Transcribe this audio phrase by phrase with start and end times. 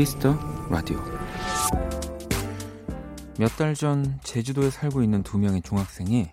[0.00, 0.34] Kiss the
[0.70, 0.98] Radio
[3.38, 6.30] 몇 달 전 제주도에 살고 있는 두 명의 중학생이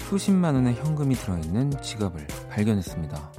[0.00, 3.32] 수십만 원의 현금이 들어있는 지갑을 발견했습니다.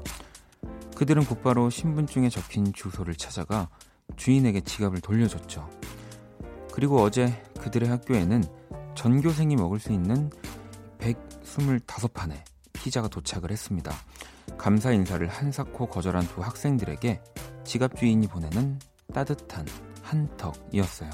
[0.95, 3.67] 그들은 곧바로 신분증에 적힌 주소를 찾아가
[4.15, 5.69] 주인에게 지갑을 돌려줬죠.
[6.71, 7.27] 그리고 어제
[7.59, 8.45] 그들의 학교에는
[8.95, 10.29] 전교생이 먹을 수 있는
[10.99, 12.37] 125판의
[12.71, 13.91] 피자가 도착을 했습니다.
[14.57, 17.21] 감사 인사를 한사코 거절한 두 학생들에게
[17.65, 18.79] 지갑 주인이 보내는
[19.17, 19.65] 따뜻한
[20.03, 21.09] 한턱이었어요.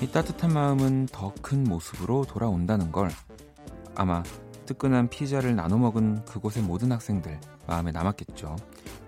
[0.00, 3.10] 이 따뜻한 마음은 더 큰 모습으로 돌아온다는 걸
[3.96, 4.22] 아마
[4.66, 8.54] 뜨끈한 피자를 나눠 먹은 그곳의 모든 학생들 마음에 남았겠죠.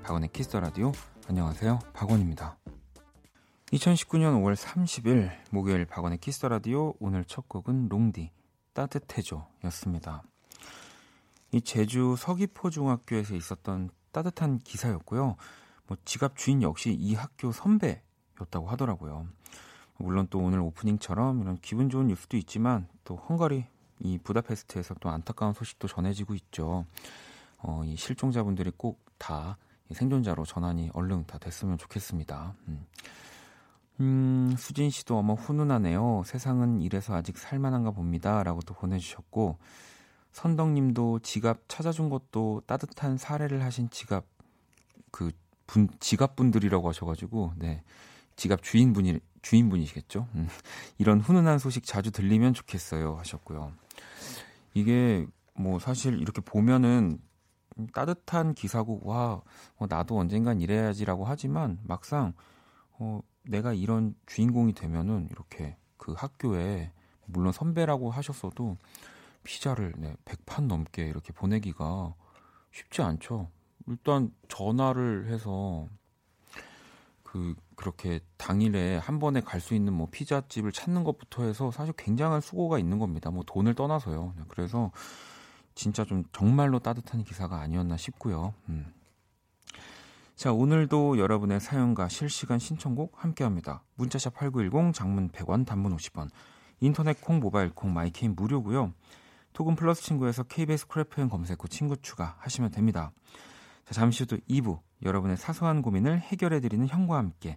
[0.02, 0.90] 박원의 Kiss the Radio
[1.28, 1.78] 안녕하세요.
[1.92, 2.58] 박원입니다.
[3.72, 8.32] 2019년 5월 30일 목요일 박원의 Kiss the Radio 오늘 첫 곡은 롱디
[8.74, 10.24] 따뜻해져 였습니다.
[11.52, 15.36] 이 제주 서귀포 중학교에서 있었던 따뜻한 기사였고요.
[15.86, 19.26] 뭐 지갑 주인 역시 이 학교 선배였다고 하더라고요.
[19.98, 23.66] 물론 또 오늘 오프닝처럼 이런 기분 좋은 뉴스도 있지만 또 헝가리
[24.00, 26.86] 이 부다페스트에서 또 안타까운 소식도 전해지고 있죠.
[27.58, 29.56] 어, 이 실종자분들이 꼭 다
[29.92, 32.54] 생존자로 전환이 얼른 다 됐으면 좋겠습니다.
[32.66, 32.86] 음.
[34.00, 36.22] 음, 수진 씨도 어머 훈훈하네요.
[36.26, 38.42] 세상은 이래서 아직 살만한가 봅니다.
[38.42, 39.58] 라고 또 보내주셨고,
[40.32, 44.24] 선덕님도 지갑 찾아준 것도 따뜻한 사례를 하신 지갑
[45.10, 45.30] 그
[45.72, 47.82] 분 지갑 분들이라고 하셔가지고 네
[48.36, 50.28] 지갑 주인분이 주인분이시겠죠.
[50.34, 50.48] 음,
[50.98, 53.72] 이런 훈훈한 소식 자주 들리면 좋겠어요 하셨고요.
[54.74, 57.18] 이게 뭐 사실 이렇게 보면은
[57.94, 59.40] 따뜻한 기사고 와
[59.76, 62.34] 어, 나도 언젠간 이래야지라고 하지만 막상
[62.98, 66.92] 어, 내가 이런 주인공이 되면은 이렇게 그 학교에
[67.24, 68.76] 물론 선배라고 하셨어도
[69.44, 72.14] 피자를 네, 100판 넘게 이렇게 보내기가
[72.72, 73.50] 쉽지 않죠.
[73.86, 75.88] 일단 전화를 해서
[77.22, 82.40] 그 그렇게 당일에 한 번에 갈 수 있는 뭐 피자집을 찾는 것부터 해서 사실 굉장한
[82.40, 83.30] 수고가 있는 겁니다.
[83.30, 84.34] 뭐 돈을 떠나서요.
[84.36, 84.92] 네, 그래서
[85.74, 88.54] 진짜 좀 정말로 따뜻한 기사가 아니었나 싶고요.
[88.68, 88.92] 음.
[90.34, 93.82] 자, 오늘도 여러분의 사연과 실시간 신청곡 함께 합니다.
[93.94, 96.28] 문자 샵 8910 장문 100원 단문 50원.
[96.80, 98.92] 인터넷 콩 모바일 콩 마이케이는 무료고요.
[99.52, 103.12] 톡은 플러스 친구에서 KBS Cool FM 검색 후 친구 추가 하시면 됩니다.
[103.84, 107.56] 자, 잠시 후 2부 여러분의 사소한 고민을 해결해드리는 형과 함께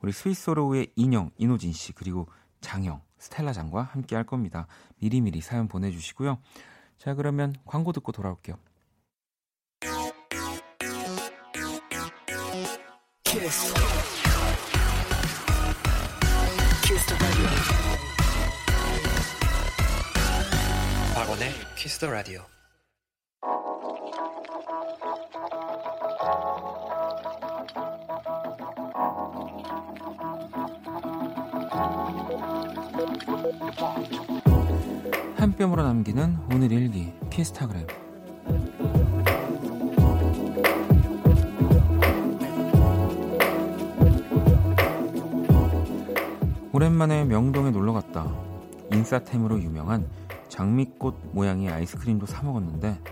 [0.00, 2.28] 우리 스윗소로우의 인형 인호진 씨 그리고
[2.60, 4.66] 장형 스텔라 장과 함께 할 겁니다.
[4.98, 6.38] 미리미리 사연 보내주시고요.
[6.98, 8.56] 자 그러면 광고 듣고 돌아올게요.
[13.24, 14.23] 키스
[21.84, 22.40] 키스 더 라디오.
[35.36, 37.86] 한 뼘으로 남기는 오늘 일기 키스타그램
[46.72, 48.34] 오랜만에 명동에 놀러 갔다.
[48.90, 50.08] 인싸템으로 유명한
[50.54, 53.02] 장미꽃 모양의 아이스크림도 사 먹었는데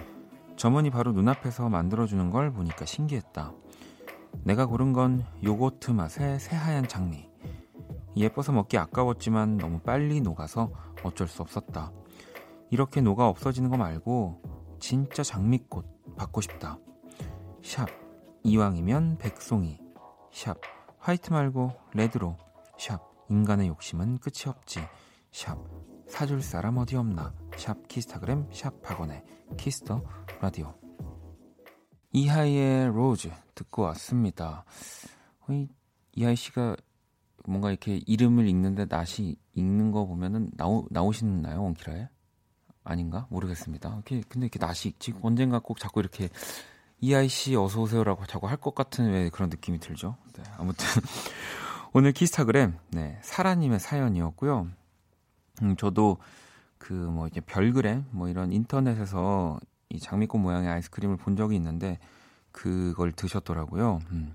[0.55, 3.53] 점원이 바로 눈앞에서 만들어주는 걸 보니까 신기했다.
[4.45, 7.29] 내가 고른 건 요거트 맛의 새하얀 장미.
[8.17, 10.71] 예뻐서 먹기 아까웠지만 너무 빨리 녹아서
[11.03, 11.91] 어쩔 수 없었다.
[12.71, 14.41] 이렇게 녹아 없어지는 거 말고
[14.79, 16.79] 진짜 장미꽃 받고 싶다.
[17.61, 17.89] 샵
[18.45, 19.81] 이왕이면 백송이.
[20.31, 20.59] 샵
[21.01, 22.37] white 말고 red로.
[22.79, 24.79] 샵 인간의 욕심은 끝이 없지.
[25.33, 25.59] 샵
[26.13, 27.33] 사줄 사람 어디 없나.
[27.57, 29.25] 샵 키스타그램 샵 박원의
[29.57, 30.03] 키스 더
[30.43, 30.75] 라디오.
[32.13, 34.67] 이하이의 Rose 듣고 왔습니다.
[36.13, 36.77] 이하이 씨가
[37.47, 42.11] 뭔가 이렇게 이름을 읽는데 낯이 읽는 거 보면은 나오, 나오시나요, 원키라에?
[42.85, 43.27] 아닌가?
[43.31, 43.89] 모르겠습니다.
[43.95, 45.15] 이렇게, 근데 이렇게 낯이 읽지?
[45.23, 46.29] 언젠가 꼭 자꾸 이렇게
[47.01, 50.19] 이하이 씨 어서 오세요라고 자꾸 할 것 같은 왜 그런 느낌이 들죠?
[50.37, 50.85] 네, 아무튼.
[51.95, 54.69] 오늘 키스타그램, 네, 사라님의 사연이었고요.
[55.63, 56.19] 음, 저도
[56.79, 61.99] 그 뭐 이제 별그램, 뭐 이런 인터넷에서 이 장미꽃 모양의 아이스크림을 본 적이 있는데
[62.51, 64.01] 그걸 드셨더라고요.
[64.11, 64.35] 음.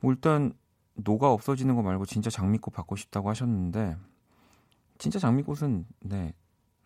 [0.00, 0.52] 뭐 일단
[0.94, 3.96] 녹아 없어지는 거 말고 진짜 장미꽃 받고 싶다고 하셨는데
[4.98, 6.32] 진짜 장미꽃은 네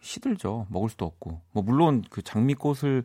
[0.01, 3.05] 시들죠 먹을 수도 없고 뭐 물론 그 장미꽃을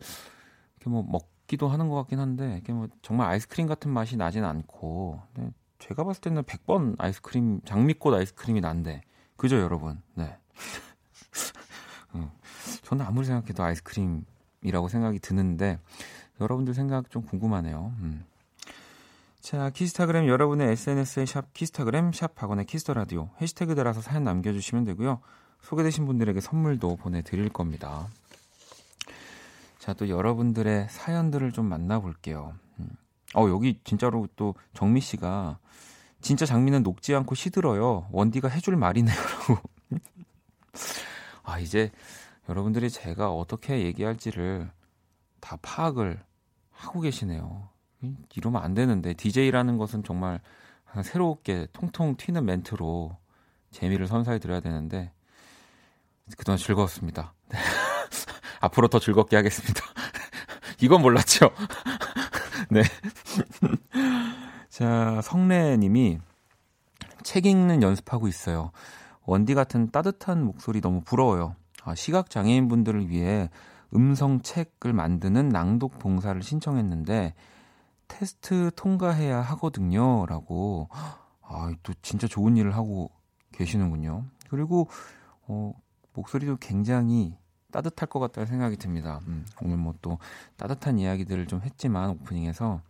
[0.76, 5.20] 이렇게 뭐 먹기도 하는 것 같긴 한데 이게 뭐 정말 아이스크림 같은 맛이 나진 않고
[5.34, 9.02] 네, 제가 봤을 때는 100번 아이스크림 장미꽃 아이스크림이 난데
[9.36, 10.00] 그죠, 여러분?
[10.14, 10.38] 네.
[12.14, 12.30] 음,
[12.82, 15.78] 저는 아무리 생각해도 아이스크림이라고 생각이 드는데
[16.40, 17.92] 여러분들 생각 좀 궁금하네요.
[18.00, 18.24] 음.
[19.40, 24.52] 자, 키스타그램 여러분의 SNS에 샵 키스타그램 샵 박원의 키스 더 라디오 해시태그 달아서 사연 남겨
[24.52, 25.20] 주시면 되고요.
[25.62, 28.08] 소개되신 분들에게 선물도 보내 드릴 겁니다.
[29.78, 32.54] 자, 또 여러분들의 사연들을 좀 만나 볼게요.
[32.80, 32.88] 음.
[33.34, 35.58] 어, 여기 진짜로 또 정미 씨가
[36.20, 38.08] 진짜 장미는 녹지 않고 시들어요.
[38.10, 39.58] 원디가 해줄 말이네요라고.
[41.42, 41.90] 아, 이제
[42.48, 44.70] 여러분들이 제가 어떻게 얘기할지를
[45.40, 46.22] 다 파악을
[46.70, 47.68] 하고 계시네요.
[48.34, 50.40] 이러면 안 되는데 DJ라는 것은 정말
[51.02, 53.16] 새롭게 통통 튀는 멘트로
[53.70, 55.12] 재미를 선사해 드려야 되는데
[56.36, 57.34] 그동안 즐거웠습니다.
[57.48, 57.58] 네.
[58.60, 59.80] 앞으로 더 즐겁게 하겠습니다.
[60.80, 61.50] 이건 몰랐죠?
[62.70, 62.82] 네.
[64.68, 66.18] 자, 성래님이
[67.22, 68.72] 책 읽는 연습하고 있어요.
[69.26, 71.56] 원디 같은 따뜻한 목소리 너무 부러워요.
[71.84, 73.50] 아, 시각 장애인 분들을 위해
[73.94, 77.34] 음성 책을 만드는 낭독 봉사를 신청했는데
[78.08, 80.88] 테스트 통과해야 하거든요라고
[81.42, 83.10] 아, 또 진짜 좋은 일을 하고
[83.52, 84.24] 계시는군요.
[84.48, 84.88] 그리고
[85.48, 85.72] 어,
[86.14, 87.36] 목소리도 굉장히
[87.72, 89.20] 따뜻할 것 같다는 생각이 듭니다.
[89.26, 90.18] 음, 오늘 뭐 또
[90.56, 92.80] 따뜻한 이야기들을 좀 했지만 오프닝에서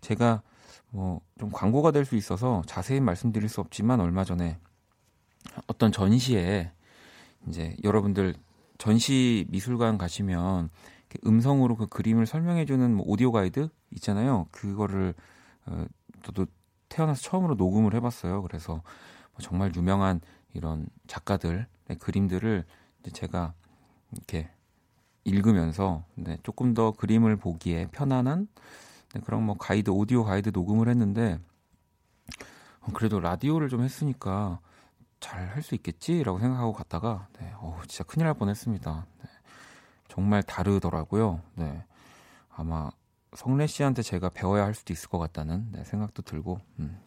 [0.00, 0.42] 제가
[0.90, 4.58] 뭐 좀 광고가 될 수 있어서 자세히 말씀드릴 수 없지만 얼마 전에
[5.66, 6.70] 어떤 전시에
[7.48, 8.34] 이제 여러분들
[8.78, 10.70] 전시 미술관 가시면
[11.24, 14.46] 음성으로 그 그림을 설명해주는 뭐 오디오 가이드 있잖아요.
[14.50, 15.14] 그거를
[15.66, 15.84] 어,
[16.22, 16.46] 저도
[16.88, 18.42] 태어나서 처음으로 녹음을 해봤어요.
[18.42, 20.20] 그래서 뭐 정말 유명한
[20.52, 21.66] 이런 작가들의
[21.98, 22.64] 그림들을
[23.12, 23.54] 제가
[24.12, 24.50] 이렇게
[25.24, 28.48] 읽으면서 네, 조금 더 그림을 보기에 편안한
[29.12, 31.38] 네, 그런 뭐 가이드 오디오 가이드 녹음을 했는데
[32.80, 34.60] 어, 그래도 라디오를 좀 했으니까
[35.20, 39.06] 잘 할 수 있겠지라고 생각하고 갔다가 네, 어 진짜 큰일 날 뻔했습니다.
[39.22, 39.28] 네,
[40.08, 41.40] 정말 다르더라고요.
[41.54, 41.84] 네,
[42.54, 42.90] 아마
[43.34, 46.60] 성래 씨한테 제가 배워야 할 수도 있을 것 같다는 네, 생각도 들고.
[46.78, 46.98] 음.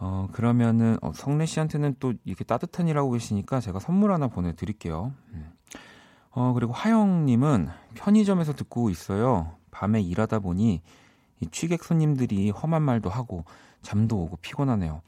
[0.00, 5.12] 어, 그러면은, 어, 성래 씨한테는 또 이렇게 따뜻한 일하고 계시니까 제가 선물 하나 보내드릴게요.
[5.32, 5.52] 음.
[6.30, 9.56] 어, 그리고 하영님은 편의점에서 듣고 있어요.
[9.72, 10.82] 밤에 일하다 보니
[11.40, 13.44] 이 취객 손님들이 험한 말도 하고
[13.82, 15.02] 잠도 오고 피곤하네요.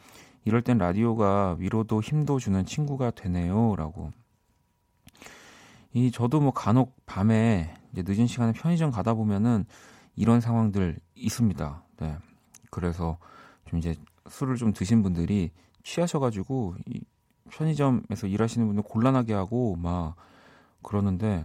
[0.45, 3.77] 이럴 땐 라디오가 위로도 힘도 주는 친구가 되네요.
[3.77, 4.13] 라고.
[5.93, 9.65] 이, 저도 뭐 간혹 밤에 이제 늦은 시간에 편의점 가다 보면은
[10.17, 11.83] 이런 상황들 있습니다.
[12.01, 12.17] 네.
[12.71, 13.19] 그래서
[13.67, 13.95] 좀 이제
[14.29, 15.51] 술을 좀 드신 분들이
[15.83, 17.01] 취하셔가지고 이
[17.51, 20.15] 편의점에서 일하시는 분들 곤란하게 하고 막
[20.83, 21.45] 그러는데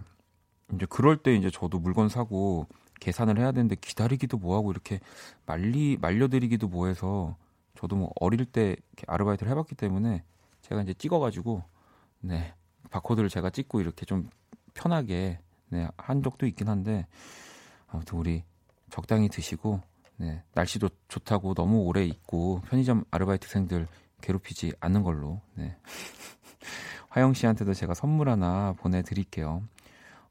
[0.74, 2.66] 이제 그럴 때 이제 저도 물건 사고
[3.00, 5.00] 계산을 해야 되는데 기다리기도 뭐하고 이렇게
[5.44, 7.36] 말리 말려드리기도 뭐해서
[7.76, 8.76] 저도 뭐 어릴 때
[9.06, 10.24] 아르바이트를 해봤기 때문에
[10.62, 11.62] 제가 이제 찍어가지고
[12.20, 12.54] 네
[12.90, 14.28] 바코드를 제가 찍고 이렇게 좀
[14.74, 15.38] 편하게
[15.68, 17.06] 네, 한 적도 있긴 한데
[17.88, 18.44] 아무튼 우리
[18.90, 19.80] 적당히 드시고
[20.18, 23.86] 네, 날씨도 좋다고 너무 오래 있고 편의점 아르바이트생들
[24.22, 25.76] 괴롭히지 않는 걸로 네.
[27.10, 29.62] 화영 씨한테도 제가 선물 하나 보내드릴게요.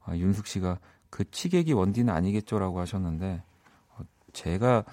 [0.04, 0.78] 아, 윤숙 씨가
[1.10, 3.42] 그 치객이 원디는 아니겠죠라고 하셨는데
[3.90, 4.84] 어, 제가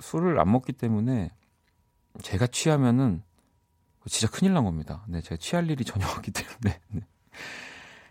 [0.00, 1.30] 술을 안 먹기 때문에
[2.22, 3.22] 제가 취하면은
[4.08, 5.04] 진짜 큰일 난 겁니다.
[5.08, 6.80] 네, 제가 취할 일이 전혀 없기 때문에.
[6.90, 7.00] 네.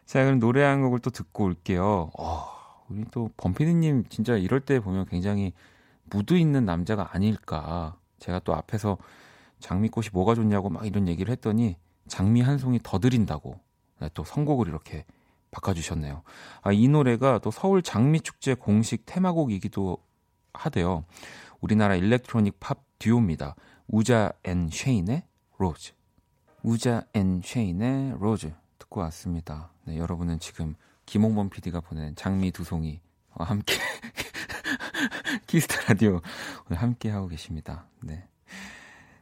[0.05, 2.11] 자, 그럼 노래 한 곡을 또 듣고 올게요.
[2.17, 2.45] 어,
[2.89, 5.53] 우리 또 범피디님 진짜 이럴 때 보면 굉장히
[6.03, 7.97] 무드 있는 남자가 아닐까.
[8.19, 8.97] 제가 또 앞에서
[9.59, 13.59] 장미꽃이 뭐가 좋냐고 막 이런 얘기를 했더니 장미 한 송이 더 드린다고
[14.01, 15.05] 네, 또 선곡을 이렇게
[15.51, 16.21] 바꿔주셨네요.
[16.61, 19.97] 아, 이 노래가 또 서울 장미축제 공식 테마곡이기도
[20.53, 21.05] 하대요.
[21.61, 23.55] 우리나라 electronic 팝 듀오입니다.
[23.87, 25.23] 우자 앤 쉐인의
[25.57, 25.93] Rose.
[26.63, 29.69] 우자 앤 쉐인의 Rose 듣고 왔습니다.
[29.85, 30.75] 네, 여러분은 지금
[31.05, 32.99] 김홍범 PD가 보낸 장미 두 송이
[33.29, 33.75] 함께
[35.45, 36.21] 키스 더 라디오
[36.67, 37.85] 오늘 함께 하고 계십니다.
[38.01, 38.27] 네.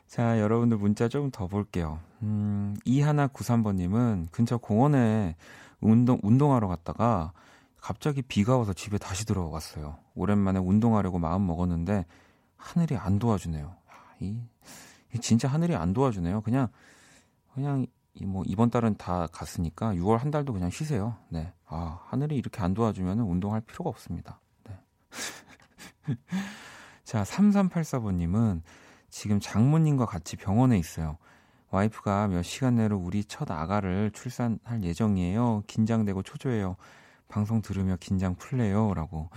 [0.07, 1.99] 자, 여러분들 문자 좀 더 볼게요.
[2.21, 5.35] 음, 이하나 93번님은 근처 공원에
[5.81, 7.33] 운동, 운동하러 갔다가
[7.81, 9.97] 갑자기 비가 와서 집에 다시 들어갔어요.
[10.15, 12.05] 오랜만에 운동하려고 마음 먹었는데
[12.55, 13.75] 하늘이 안 도와주네요.
[14.23, 14.41] 이,
[15.13, 16.41] 이 진짜 하늘이 안 도와주네요.
[16.41, 16.69] 그냥,
[17.53, 17.85] 그냥
[18.21, 21.17] 뭐 이번 달은 다 갔으니까 6월 한 달도 그냥 쉬세요.
[21.29, 21.51] 네.
[21.65, 24.39] 아, 하늘이 이렇게 안 도와주면 운동할 필요가 없습니다.
[24.65, 24.79] 네.
[27.03, 28.61] 자, 3384번님은
[29.09, 31.17] 지금 장모님과 같이 병원에 있어요.
[31.69, 35.63] 와이프가 몇 시간 내로 우리 첫 아가를 출산할 예정이에요.
[35.65, 36.75] 긴장되고 초조해요.
[37.27, 38.93] 방송 들으며 긴장 풀래요.
[38.93, 39.29] 라고.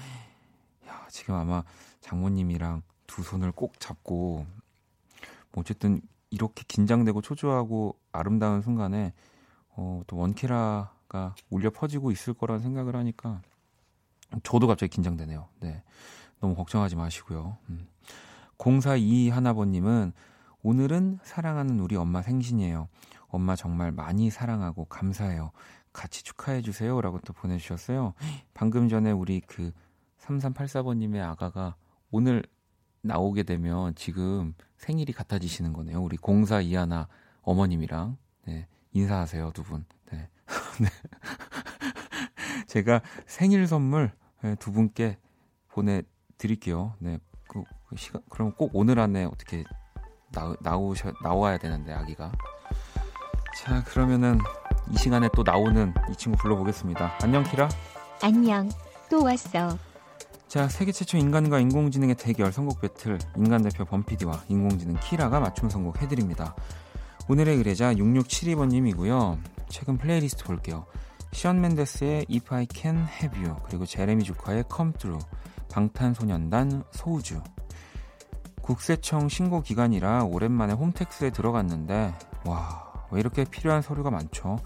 [0.86, 1.64] 야, 지금 아마
[2.00, 4.46] 장모님이랑 두 손을 꼭 잡고, 뭐
[5.56, 9.12] 어쨌든 이렇게 긴장되고 초조하고 아름다운 순간에
[9.70, 13.42] 어, 또 원키라가 울려 퍼지고 있을 거라는 생각을 하니까
[14.42, 15.48] 저도 갑자기 긴장되네요.
[15.60, 15.82] 네.
[16.40, 17.56] 너무 걱정하지 마시고요.
[17.70, 17.88] 음.
[18.58, 20.12] 0422 하나번님은
[20.62, 22.88] 오늘은 사랑하는 우리 엄마 생신이에요.
[23.28, 25.52] 엄마 정말 많이 사랑하고 감사해요.
[25.92, 27.00] 같이 축하해 주세요.
[27.00, 28.14] 라고 또 보내주셨어요.
[28.54, 29.72] 방금 전에 우리 그
[30.20, 31.76] 3384번님의 아가가
[32.10, 32.44] 오늘
[33.06, 36.02] 나오게 되면 지금 생일이 같아지시는 거네요.
[36.02, 37.06] 우리 0421
[37.42, 38.16] 어머님이랑.
[38.46, 39.84] 네, 인사하세요, 두 분.
[40.12, 40.28] 네.
[40.80, 40.88] 네.
[42.66, 45.18] 제가 생일 선물 네, 두 분께
[45.68, 46.94] 보내드릴게요.
[46.98, 47.18] 네.
[47.48, 49.64] 그, 그 시간, 그럼 꼭 오늘 안에 어떻게
[50.32, 52.32] 나, 나오셔, 나와야 되는데, 아기가.
[53.56, 54.38] 자, 그러면은
[54.90, 57.18] 이 시간에 또 나오는 이 친구 불러보겠습니다.
[57.22, 57.68] 안녕, 키라.
[58.22, 58.68] 안녕.
[59.08, 59.78] 또 왔어.
[60.48, 66.54] 자, 세계 최초 인간과 인공지능의 대결 선곡 배틀 인간 대표 범피디와 인공지능 키라가 맞춤 선곡해드립니다.
[67.28, 69.38] 오늘의 의뢰자 6672번님이고요.
[69.68, 70.86] 최근 플레이리스트 볼게요.
[71.32, 75.26] 시언 맨데스의 If I Can Have You 그리고 제레미 주커의 Come Through
[75.70, 77.42] 방탄소년단 소우주
[78.62, 84.58] 국세청 신고 기간이라 오랜만에 홈택스에 들어갔는데 와 왜 이렇게 필요한 서류가 많죠?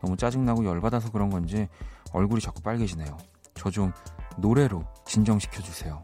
[0.00, 1.68] 너무 짜증나고 열받아서 그런 건지
[2.12, 3.16] 얼굴이 자꾸 빨개지네요.
[3.54, 3.92] 저 좀
[4.38, 6.02] 노래로 진정시켜 주세요.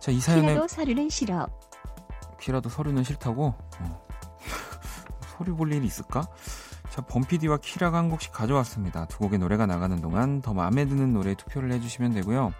[0.00, 1.46] 자, 이 사연에 키라도 서류는 싫어.
[2.40, 3.54] 키라도 서류는 싫다고?
[3.80, 4.06] 어.
[5.36, 6.26] 서류 볼 일이 있을까?
[6.90, 9.06] 자, 범피디와 키라가 한 곡씩 가져왔습니다.
[9.06, 12.52] 두 곡의 노래가 나가는 동안 더 마음에 드는 노래 투표를 해주시면 되고요.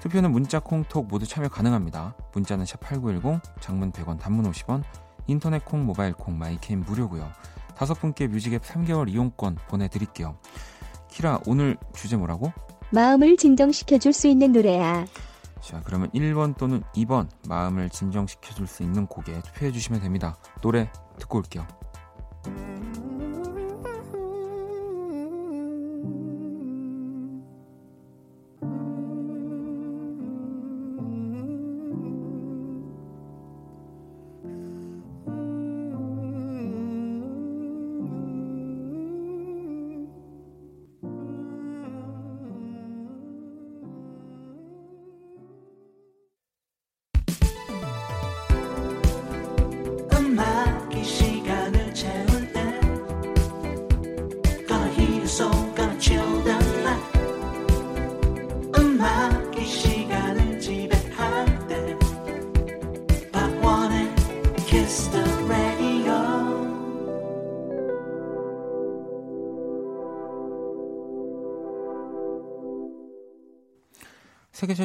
[0.00, 2.14] 투표는 문자, 콩, 톡 모두 참여 가능합니다.
[2.32, 4.82] 문자는 샵8910, 장문 100원, 단문 50원,
[5.26, 7.30] 인터넷 콩, 모바일 콩, 마이케이는 무료고요.
[7.76, 10.36] 다섯 분께 뮤직앱 3개월 이용권 보내드릴게요.
[11.08, 12.52] 키라, 오늘 주제 뭐라고?
[12.92, 15.06] 마음을 진정시켜 줄 수 있는 노래야.
[15.60, 20.36] 자, 그러면 1번 또는 2번 마음을 진정시켜 줄 수 있는 곡에 투표해 주시면 됩니다.
[20.62, 21.66] 노래 듣고 올게요.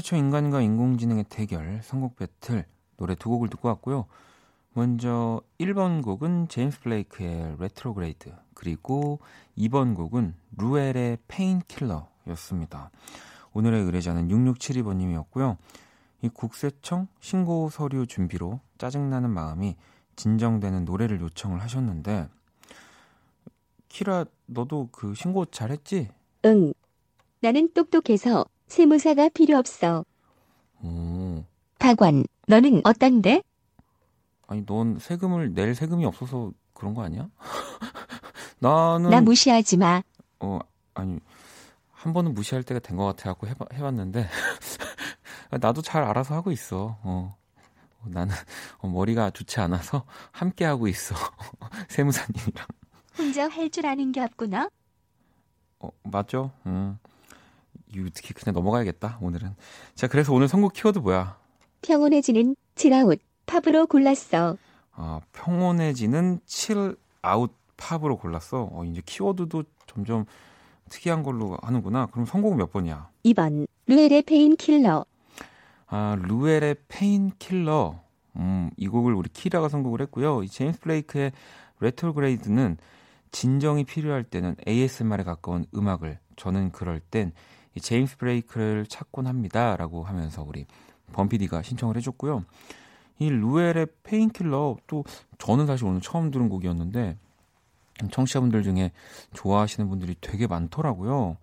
[0.06, 2.64] 최초 인간과 인공지능의 대결 선곡 배틀
[2.96, 4.06] 노래 두 곡을 듣고 왔고요.
[4.74, 9.18] 먼저 1번 곡은 제임스 블레이크의 Retrograde 그리고
[9.58, 12.92] 2번 곡은 루엘의 Painkiller였습니다.
[13.54, 15.58] 오늘의 의뢰자는 6672번님이었고요.
[16.22, 19.76] 이 국세청 신고 서류 준비로 짜증나는 마음이
[20.18, 22.30] 진정되는 노래를 요청을 하셨는데
[23.90, 26.10] 키라 너도 그 신고 잘했지?
[26.46, 26.74] 응.
[27.42, 30.06] 나는 똑똑해서 세무사가 필요 없어.
[30.84, 31.44] 오.
[31.80, 33.42] 박원, 너는 어떤데?
[34.48, 37.30] 아니, 넌 세금을 낼 세금이 없어서 그런 거 아니야?
[38.60, 39.10] 나는.
[39.10, 40.02] 나 무시하지 마.
[40.40, 40.60] 어,
[40.94, 41.20] 아니,
[41.92, 44.28] 한 번은 무시할 때가 된 것 같아 갖고 해봐, 해봤는데.
[45.62, 46.98] 나도 잘 알아서 하고 있어.
[47.04, 47.36] 어.
[48.08, 48.36] 나는
[48.80, 51.16] 어, 머리가 좋지 않아서 함께 하고 있어.
[51.90, 52.68] 세무사님이랑.
[53.18, 54.70] 혼자 할 줄 아는 게 없구나.
[55.80, 56.52] 어, 맞죠?
[56.66, 57.00] 음.
[58.02, 59.56] 어떻게 그냥 넘어가야겠다 오늘은.
[59.94, 61.38] 자 그래서 오늘 선곡 키워드 뭐야?
[61.82, 64.58] 평온해지는 chillout 팝으로 골랐어.
[64.94, 68.70] 아 평온해지는 chillout 팝으로 골랐어.
[68.72, 70.26] 어, 이제 키워드도 점점
[70.90, 72.08] 특이한 걸로 하는구나.
[72.08, 73.10] 그럼 선곡은 몇 번이야?
[73.26, 75.06] 2번 루엘의 Painkiller.
[75.88, 78.00] 아 루엘의 Painkiller.
[78.38, 80.44] 음, 이 곡을 우리 키라가 선곡을 했고요.
[80.44, 81.32] 이 제임스 블레이크의
[81.80, 82.78] Retrograde는
[83.32, 87.32] 진정이 필요할 때는 ASMR에 가까운 음악을 저는 그럴 땐
[87.76, 90.66] 이 제임스 블레이크를 찾곤 합니다라고 하면서 우리
[91.14, 92.46] 범피디가 신청을 해줬고요.
[93.20, 95.04] 이 루엘의 Painkiller 또
[95.38, 97.18] 저는 사실 오늘 처음 들은 곡이었는데
[98.12, 98.92] 청취자분들 중에
[99.34, 101.38] 좋아하시는 분들이 되게 많더라고요.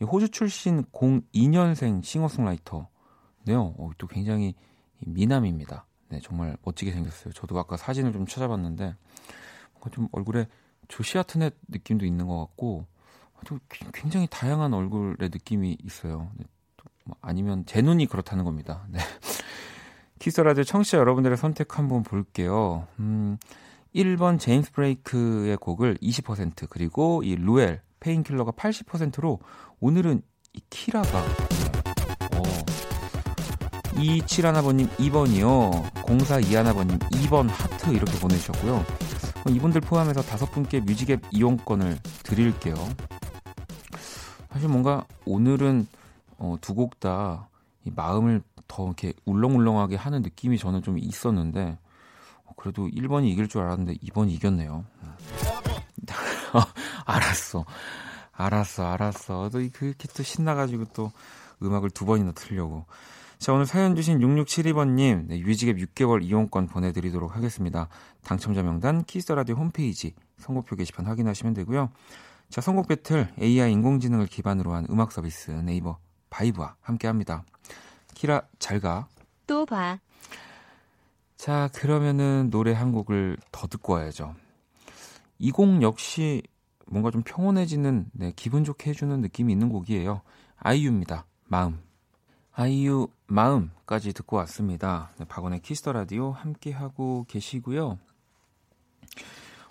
[0.00, 2.86] 이 호주 출신 02년생 싱어송라이터네요.
[3.48, 4.54] 어, 또 굉장히
[5.00, 5.86] 미남입니다.
[6.08, 7.32] 네, 정말 멋지게 생겼어요.
[7.32, 8.94] 저도 아까 사진을 좀 찾아봤는데
[9.92, 10.46] 좀 얼굴에
[10.88, 12.86] 조시 하트넷 느낌도 있는 것 같고
[13.92, 16.30] 굉장히 다양한 얼굴의 느낌이 있어요.
[16.36, 16.44] 네,
[17.04, 18.86] 뭐 아니면 제 눈이 그렇다는 겁니다.
[18.90, 19.00] 네.
[20.18, 22.86] 키스라디오 청취자 여러분들의 선택 한번 볼게요.
[22.98, 23.38] 음,
[23.94, 29.40] 1번 제임스 블레이크의 곡을 20% 그리고 이 루엘 Painkiller가 80%로
[29.80, 32.42] 오늘은 이 키라가 어,
[33.94, 42.74] 27하나번님 2번이요 0421번님 2번 하트 이렇게 보내주셨고요 어, 이분들 포함해서 다섯 분께 뮤직앱 이용권을 드릴게요
[44.56, 45.86] 사실 뭔가 오늘은
[46.38, 47.46] 어, 두 곡 다
[47.84, 51.76] 마음을 더 이렇게 울렁울렁하게 하는 느낌이 저는 좀 있었는데
[52.44, 54.86] 어, 그래도 1번이 이길 줄 알았는데 2번이 이겼네요.
[57.04, 57.66] 알았어.
[58.32, 59.50] 알았어, 알았어.
[59.50, 61.12] 또 그렇게 또 신나가지고 또
[61.62, 62.86] 음악을 두 번이나 틀려고.
[63.38, 67.88] 자, 오늘 사연 주신 6672번님, 네, 뮤직앱 6개월 이용권 보내드리도록 하겠습니다.
[68.24, 71.90] 당첨자 명단 키스터라디오 홈페이지 선곡표 게시판 확인하시면 되고요.
[72.50, 75.98] 자, 선곡 배틀 AI 인공지능을 기반으로 한 음악 서비스 네이버
[76.30, 77.44] 바이브와 함께 합니다.
[78.14, 79.08] 키라, 잘 가.
[79.46, 79.98] 또 봐.
[81.36, 84.34] 자, 그러면은 노래 한 곡을 더 듣고 와야죠.
[85.38, 86.42] 이 곡 역시
[86.86, 90.22] 뭔가 좀 평온해지는, 네, 기분 좋게 해주는 느낌이 있는 곡이에요.
[90.56, 91.26] 아이유입니다.
[91.48, 91.80] 마음.
[92.52, 95.10] 아이유 마음까지 듣고 왔습니다.
[95.18, 97.98] 네, 박원의 키스 더 라디오 함께 하고 계시고요.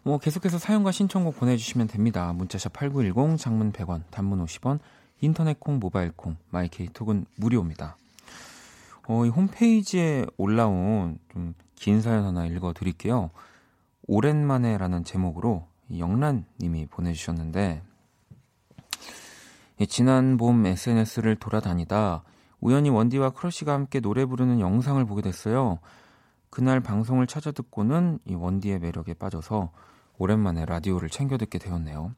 [0.06, 2.32] 뭐 계속해서 사연과 신청곡 보내주시면 됩니다.
[2.32, 4.80] 문자샵 8910, 장문 100원, 단문 50원,
[5.20, 7.98] 인터넷 콩, 모바일 콩, 마이케이 톡은 무료입니다.
[9.08, 13.30] 어, 이 홈페이지에 올라온 좀 긴 사연 하나 읽어 드릴게요.
[14.08, 17.84] 오랜만에 라는 제목으로 영란 님이 보내주셨는데,
[19.82, 22.24] 예, 지난 봄 SNS를 돌아다니다
[22.62, 25.80] 우연히 원디와 크러쉬가 함께 노래 부르는 영상을 보게 됐어요.
[26.50, 29.72] 그날 방송을 찾아 듣고는 이 원디의 매력에 빠져서
[30.18, 32.14] 오랜만에 라디오를 챙겨 듣게 되었네요.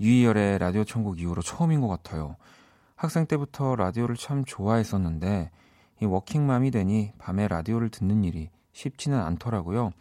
[0.00, 2.36] 유희열의 라디오 천국 이후로 처음인 것 같아요.
[2.96, 5.50] 학생 때부터 라디오를 참 좋아했었는데
[6.02, 9.92] 이 워킹맘이 되니 밤에 라디오를 듣는 일이 쉽지는 않더라고요.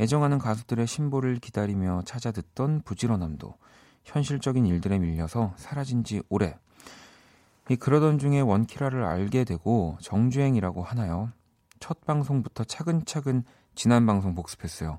[0.00, 3.54] 애정하는 가수들의 신보를 기다리며 찾아 듣던 부지런함도
[4.04, 6.56] 현실적인 일들에 밀려서 사라진 지 오래.
[7.68, 11.30] 이 그러던 중에 원키라를 알게 되고 정주행이라고 하나요?
[11.78, 14.98] 첫 방송부터 차근차근 지난 방송 복습했어요.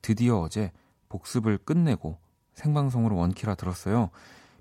[0.00, 0.72] 드디어 어제
[1.08, 2.18] 복습을 끝내고
[2.54, 4.10] 생방송으로 원키라 들었어요.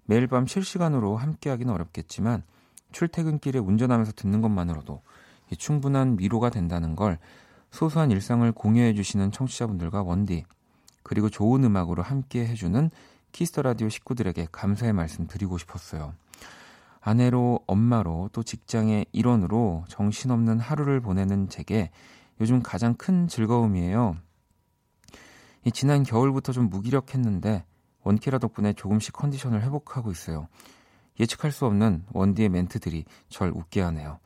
[0.06, 2.44] 매일 밤 실시간으로 함께하기는 어렵겠지만
[2.92, 5.02] 출퇴근길에 운전하면서 듣는 것만으로도
[5.58, 7.20] 충분한 위로가 된다는 걸
[7.72, 10.46] 소소한 일상을 공유해 주시는 청취자분들과 원디
[11.04, 12.90] 그리고 좋은 음악으로 함께 해주는
[13.32, 16.14] 키스 더 라디오 식구들에게 감사의 말씀 드리고 싶었어요.
[17.02, 21.92] 아내로 엄마로 또 직장의 일원으로 정신없는 하루를 보내는 제게
[22.42, 24.18] 요즘 가장 큰 즐거움이에요.
[25.68, 27.66] 이 지난 겨울부터 좀 무기력했는데
[28.04, 30.48] 원키라 덕분에 조금씩 컨디션을 회복하고 있어요.
[31.20, 34.20] 예측할 수 없는 원디의 멘트들이 절 웃게 하네요.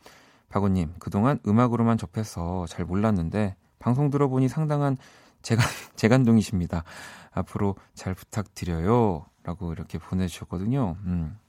[0.49, 4.97] 박원님, 그동안 음악으로만 접해서 잘 몰랐는데 방송 들어보니 상당한
[5.41, 5.65] 재간,
[5.97, 6.83] 재간동이십니다.
[7.31, 9.25] 앞으로 잘 부탁드려요.
[9.41, 10.95] 라고 이렇게 보내주셨거든요.
[11.05, 11.39] 음.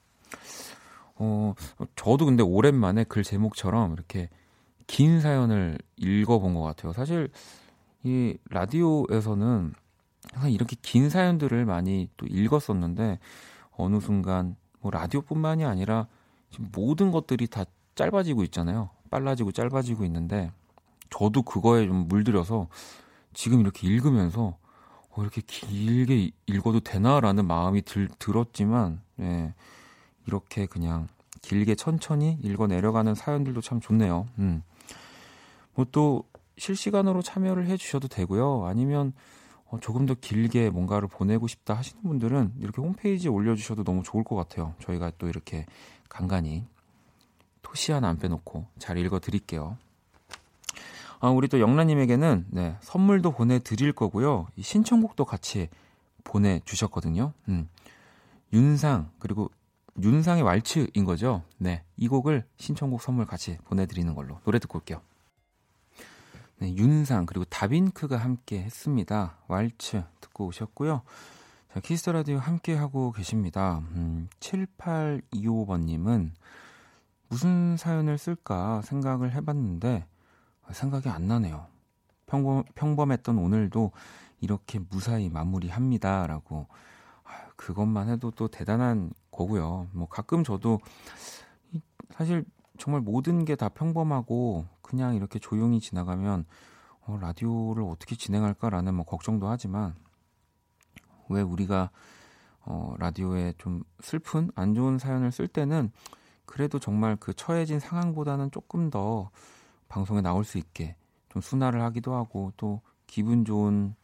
[1.16, 1.52] 어,
[1.96, 4.31] 저도 근데 오랜만에 글 제목처럼 이렇게
[4.87, 6.94] 긴 사연을 읽어본 것 같아요.
[6.94, 7.28] 사실
[8.05, 9.74] 이 라디오에서는
[10.32, 13.18] 항상 이렇게 긴 사연들을 많이 또 읽었었는데
[13.76, 16.06] 어느 순간 뭐 라디오뿐만이 아니라
[16.50, 18.90] 지금 모든 것들이 다 짧아지고 있잖아요.
[19.11, 20.50] 빨라지고 짧아지고 있는데
[21.11, 22.68] 저도 그거에 좀 물들여서
[23.35, 24.56] 지금 이렇게 읽으면서
[25.11, 29.54] 어, 이렇게 길게 읽어도 되나라는 마음이 들, 들었지만 예,
[30.26, 31.08] 이렇게 그냥
[31.42, 34.26] 길게 천천히 읽어 내려가는 사연들도 참 좋네요.
[34.38, 34.62] 음.
[35.74, 36.24] 뭐 또
[36.58, 38.66] 실시간으로 참여를 해주셔도 되고요.
[38.66, 39.12] 아니면 어,
[39.80, 44.74] 조금 더 길게 뭔가를 보내고 싶다 하시는 분들은 이렇게 홈페이지에 올려주셔도 너무 좋을 것 같아요.
[44.80, 45.66] 저희가 또 이렇게
[46.08, 46.66] 간간히
[47.62, 49.76] 토시 하나 안 빼놓고 잘 읽어드릴게요.
[51.20, 54.48] 아, 우리 또 영란님에게는 네, 선물도 보내드릴 거고요.
[54.56, 55.68] 이 신청곡도 같이
[56.24, 57.32] 보내주셨거든요.
[57.48, 57.68] 음.
[58.52, 59.50] 윤상 그리고
[60.00, 61.42] 윤상의 왈츠인 거죠.
[61.58, 65.00] 네, 이 곡을 신청곡 선물 같이 보내드리는 걸로 노래 듣고 올게요.
[66.62, 69.37] 네, 윤상 그리고 다빈크가 함께 했습니다.
[69.48, 71.03] 왈츠 듣고 오셨고요.
[71.75, 73.83] 자, 키스 더 라디오 함께 하고 계십니다.
[73.96, 76.35] 음, 7825번 님은
[77.29, 80.07] 무슨 사연을 쓸까 생각을 해봤는데
[80.70, 81.66] 생각이 안 나네요.
[82.27, 83.90] 평범, 평범했던 오늘도
[84.40, 86.68] 이렇게 무사히 마무리합니다라고
[87.57, 89.88] 그것만 해도 또 대단한 거고요.
[89.90, 90.79] 뭐 가끔 저도
[92.12, 92.44] 사실
[92.79, 96.44] 정말 모든 게 다 평범하고 그냥 이렇게 조용히 지나가면
[97.07, 99.94] 어, 라디오를 어떻게 진행할까라는 뭐 걱정도 하지만
[101.31, 101.90] 왜 우리가
[102.61, 105.90] 어, 라디오에 좀 슬픈 안 좋은 사연을 쓸 때는
[106.44, 109.31] 그래도 정말 그 처해진 상황보다는 조금 더
[109.88, 110.94] 방송에 나올 수 있게
[111.31, 113.94] 좀 순화를 하기도 하고 또 기분 좋은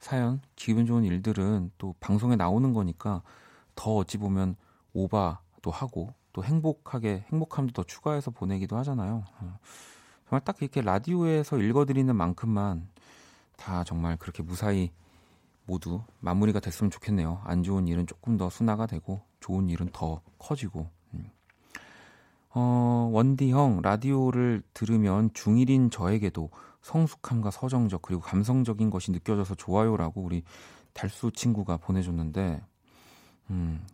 [0.00, 3.22] 사연, 기분 좋은 일들은 또 방송에 나오는 거니까
[3.76, 4.56] 더 어찌 보면
[4.94, 9.22] 오바도 하고 또 행복하게 행복함도 더 추가해서 보내기도 하잖아요.
[10.34, 10.38] 어.
[10.38, 12.88] 정말 딱 이렇게 라디오에서 읽어드리는 만큼만
[13.56, 14.90] 다 정말 그렇게 무사히
[15.64, 17.40] 모두 마무리가 됐으면 좋겠네요.
[17.44, 20.90] 안 좋은 일은 조금 더 순화가 되고 좋은 일은 더 커지고.
[21.14, 21.30] 음.
[22.50, 26.50] 어, 원디 형 라디오를 들으면 중1인 저에게도
[26.82, 30.42] 성숙함과 서정적 그리고 감성적인 것이 느껴져서 좋아요라고 우리
[30.94, 32.60] 달수 친구가 보내줬는데
[33.50, 33.86] 음,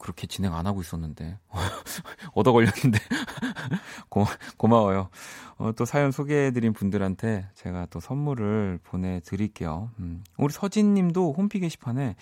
[0.00, 1.38] 그렇게 진행 안 하고 있었는데
[2.34, 2.98] 얻어 걸렸는데
[4.08, 4.24] 고,
[4.56, 5.10] 고마워요.
[5.58, 9.90] 어, 또 사연 소개해드린 분들한테 제가 또 선물을 보내드릴게요.
[9.98, 10.24] 음.
[10.38, 12.16] 우리 서진님도 홈피 게시판에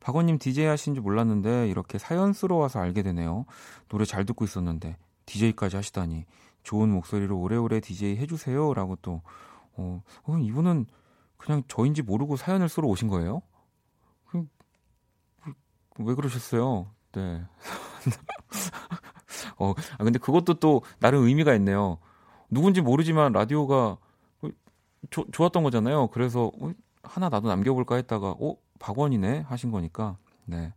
[0.00, 3.44] 박원님 DJ 하신 줄 몰랐는데 이렇게 사연 쓰러 와서 알게 되네요.
[3.88, 6.24] 노래 잘 듣고 있었는데 DJ까지 하시다니
[6.62, 9.20] 좋은 목소리로 오래오래 DJ 해주세요라고 또
[9.74, 10.86] 어, 어 이분은
[11.36, 13.42] 그냥 저인지 모르고 사연을 쓰러 오신 거예요?
[14.24, 14.46] 그,
[15.98, 16.90] 왜 그러셨어요?
[17.12, 17.42] 네.
[19.58, 21.98] 어, 아, 근데 그것도 또 나름 의미가 있네요.
[22.50, 23.96] 누군지 모르지만 라디오가
[25.10, 26.08] 조, 좋았던 거잖아요.
[26.08, 29.44] 그래서 어, 하나 나도 남겨볼까 했다가, 어, 박원이네?
[29.48, 30.72] 하신 거니까, 네.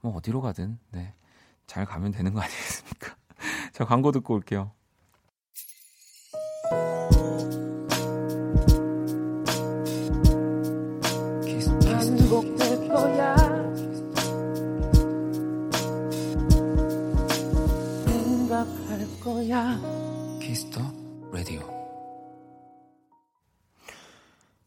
[0.00, 1.14] 뭐 어디로 가든, 네.
[1.66, 3.16] 잘 가면 되는 거 아니겠습니까?
[3.72, 4.72] 자, 광고 듣고 올게요.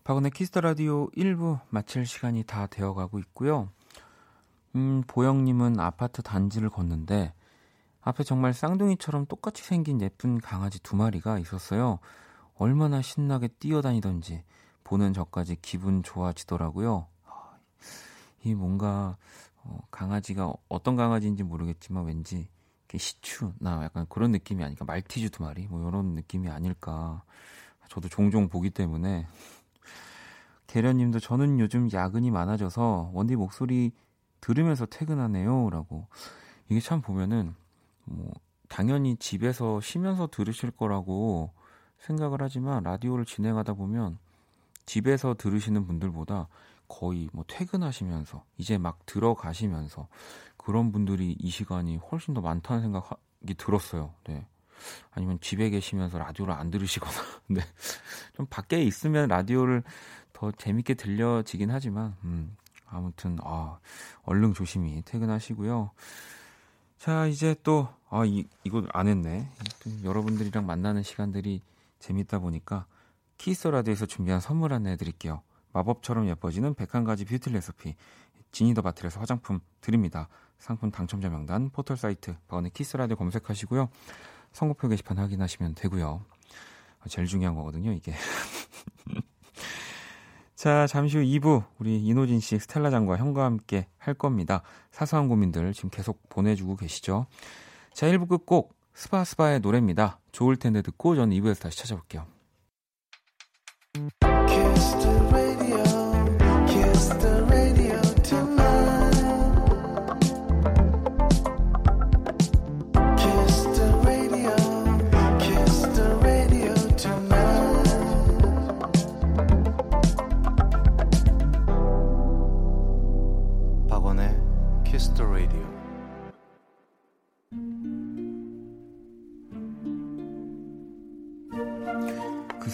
[0.08, 3.68] 박원의 키스 더 라디오 1부 마칠 시간이 다 되어가고 있고요.
[4.74, 7.34] 음, 보영님은 아파트 단지를 걷는데
[8.00, 12.00] 앞에 정말 쌍둥이처럼 똑같이 생긴 예쁜 강아지 두 마리가 있었어요.
[12.56, 14.46] 얼마나 신나게 뛰어다니던지
[14.86, 17.08] 보는 저까지 기분 좋아지더라고요.
[18.46, 19.18] 이 뭔가
[19.58, 22.48] 어, 강아지가 어떤 강아지인지 모르겠지만 왠지
[22.96, 27.24] 시추나 약간 그런 느낌이 아닐까 말티즈 두 마리 뭐 이런 느낌이 아닐까
[27.90, 29.28] 저도 종종 보기 때문에
[30.68, 33.92] 계련님도 저는 요즘 야근이 많아져서 원디 목소리
[34.42, 36.08] 들으면서 퇴근하네요라고
[36.70, 37.56] 이게 참 보면은
[38.06, 38.32] 뭐
[38.68, 41.52] 당연히 집에서 쉬면서 들으실 거라고
[42.00, 44.20] 생각을 하지만 라디오를 진행하다 보면
[44.86, 46.48] 집에서 들으시는 분들보다
[46.88, 50.08] 거의 뭐 퇴근하시면서 이제 막 들어가시면서
[50.56, 54.14] 그런 분들이 이 시간이 훨씬 더 많다는 생각이 들었어요.
[54.26, 54.46] 네.
[55.12, 57.14] 아니면 집에 계시면서 라디오를 안 들으시거나,
[57.50, 57.62] 네.
[58.36, 59.84] 좀 밖에 있으면 라디오를
[60.38, 63.80] 더 재밌게 들려지긴 하지만, 음, 아무튼, 아,
[64.22, 65.90] 얼른 조심히 퇴근하시고요.
[67.00, 69.50] 자, 이제 또, 아, 이, 이거 안 했네.
[70.04, 71.64] 여러분들이랑 만나는 시간들이
[71.98, 72.86] 재밌다 보니까
[73.40, 75.42] 키스 라디오에서 준비한 선물 안내 해드릴게요.
[75.74, 77.96] 마법처럼 예뻐지는 101가지 뷰티 레시피,
[78.52, 80.28] 지니 더 바틀에서 화장품 드립니다.
[80.60, 83.90] 상품 당첨자 명단 포털 사이트 박원의 키스라디오 검색하시고요.
[84.54, 86.24] 선곡표 게시판 확인하시면 되고요.
[87.10, 88.14] 제일 중요한 거거든요, 이게.
[90.58, 94.64] 자, 잠시 후 2부 우리 이노진 씨, 스텔라 장과 형과 함께 할 겁니다.
[94.90, 97.28] 사소한 고민들 지금 계속 보내주고 계시죠.
[97.94, 100.20] 자, 1부 끝곡 스파스파의 노래입니다.
[100.32, 102.26] 좋을 텐데 듣고 저는 2부에서 다시 찾아볼게요.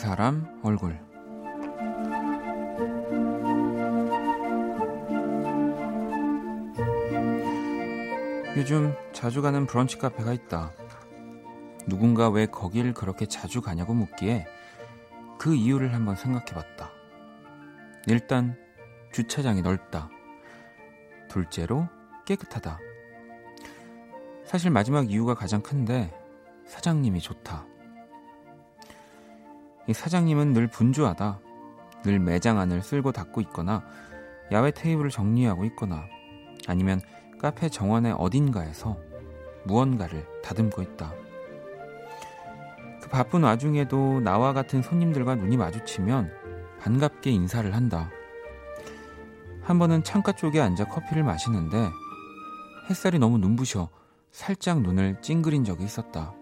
[0.03, 0.99] 사람 얼굴
[8.57, 10.73] 요즘 자주 가는 브런치 카페가 있다.
[11.87, 14.45] 누군가 왜 거길 그렇게 자주 가냐고 묻기에
[15.39, 16.91] 그 이유를 한번 생각해 봤다.
[18.05, 18.57] 일단
[19.13, 20.09] 주차장이 넓다.
[21.29, 21.87] 둘째로
[22.25, 22.77] 깨끗하다.
[24.43, 26.13] 사실 마지막 이유가 가장 큰데
[26.67, 27.72] 사장님이 좋다.
[29.87, 31.39] 이 사장님은 늘 분주하다.
[32.03, 33.83] 늘 매장 안을 쓸고 닦고 있거나
[34.51, 36.05] 야외 테이블을 정리하고 있거나
[36.67, 37.01] 아니면
[37.39, 38.97] 카페 정원의 어딘가에서
[39.65, 41.13] 무언가를 다듬고 있다.
[43.01, 46.31] 그 바쁜 와중에도 나와 같은 손님들과 눈이 마주치면
[46.79, 48.09] 반갑게 인사를 한다.
[49.61, 51.89] 한 번은 창가 쪽에 앉아 커피를 마시는데
[52.89, 53.89] 햇살이 너무 눈부셔
[54.31, 56.33] 살짝 눈을 찡그린 적이 있었다.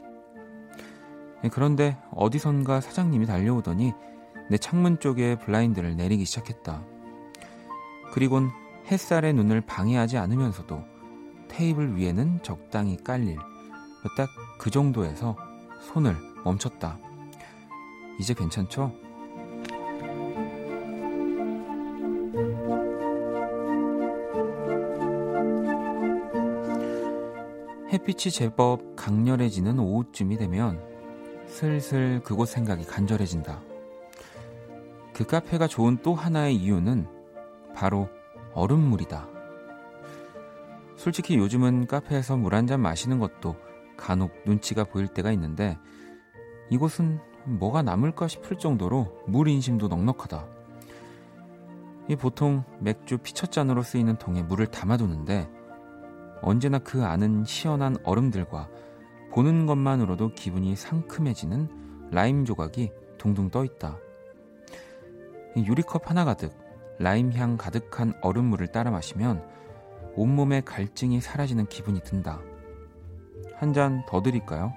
[1.43, 3.93] 예, 그런데 어디선가 사장님이 달려오더니
[4.49, 6.83] 내 창문 쪽에 블라인드를 내리기 시작했다.
[8.13, 8.51] 그리곤
[8.91, 10.83] 햇살의 눈을 방해하지 않으면서도
[11.47, 13.37] 테이블 위에는 적당히 깔릴
[14.17, 14.29] 딱
[14.61, 15.35] 그 정도에서
[15.79, 16.99] 손을 멈췄다.
[18.19, 18.93] 이제 괜찮죠?
[27.91, 30.79] 햇빛이 제법 강렬해지는 오후쯤이 되면
[31.51, 33.61] 슬슬 그곳 생각이 간절해진다.
[35.13, 37.05] 그 카페가 좋은 또 하나의 이유는
[37.75, 38.09] 바로
[38.53, 39.27] 얼음물이다.
[40.95, 43.55] 솔직히 요즘은 카페에서 물 한 잔 마시는 것도
[43.97, 45.77] 간혹 눈치가 보일 때가 있는데
[46.69, 50.45] 이곳은 뭐가 남을까 싶을 정도로 물 인심도 넉넉하다.
[52.07, 55.49] 이 보통 맥주 피처잔으로 쓰이는 통에 물을 담아두는데
[56.41, 58.69] 언제나 그 안은 시원한 얼음들과
[59.31, 63.97] 보는 것만으로도 기분이 상큼해지는 라임 조각이 둥둥 떠 있다.
[65.55, 66.53] 유리컵 하나 가득
[66.99, 69.43] 라임 향 가득한 얼음물을 따라 마시면
[70.15, 72.41] 온몸의 갈증이 사라지는 기분이 든다.
[73.55, 74.73] 한 잔 더 드릴까요?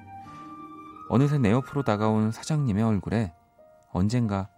[1.09, 3.33] 어느새 내 옆으로 다가온 사장님의 얼굴에
[3.93, 4.49] 언젠가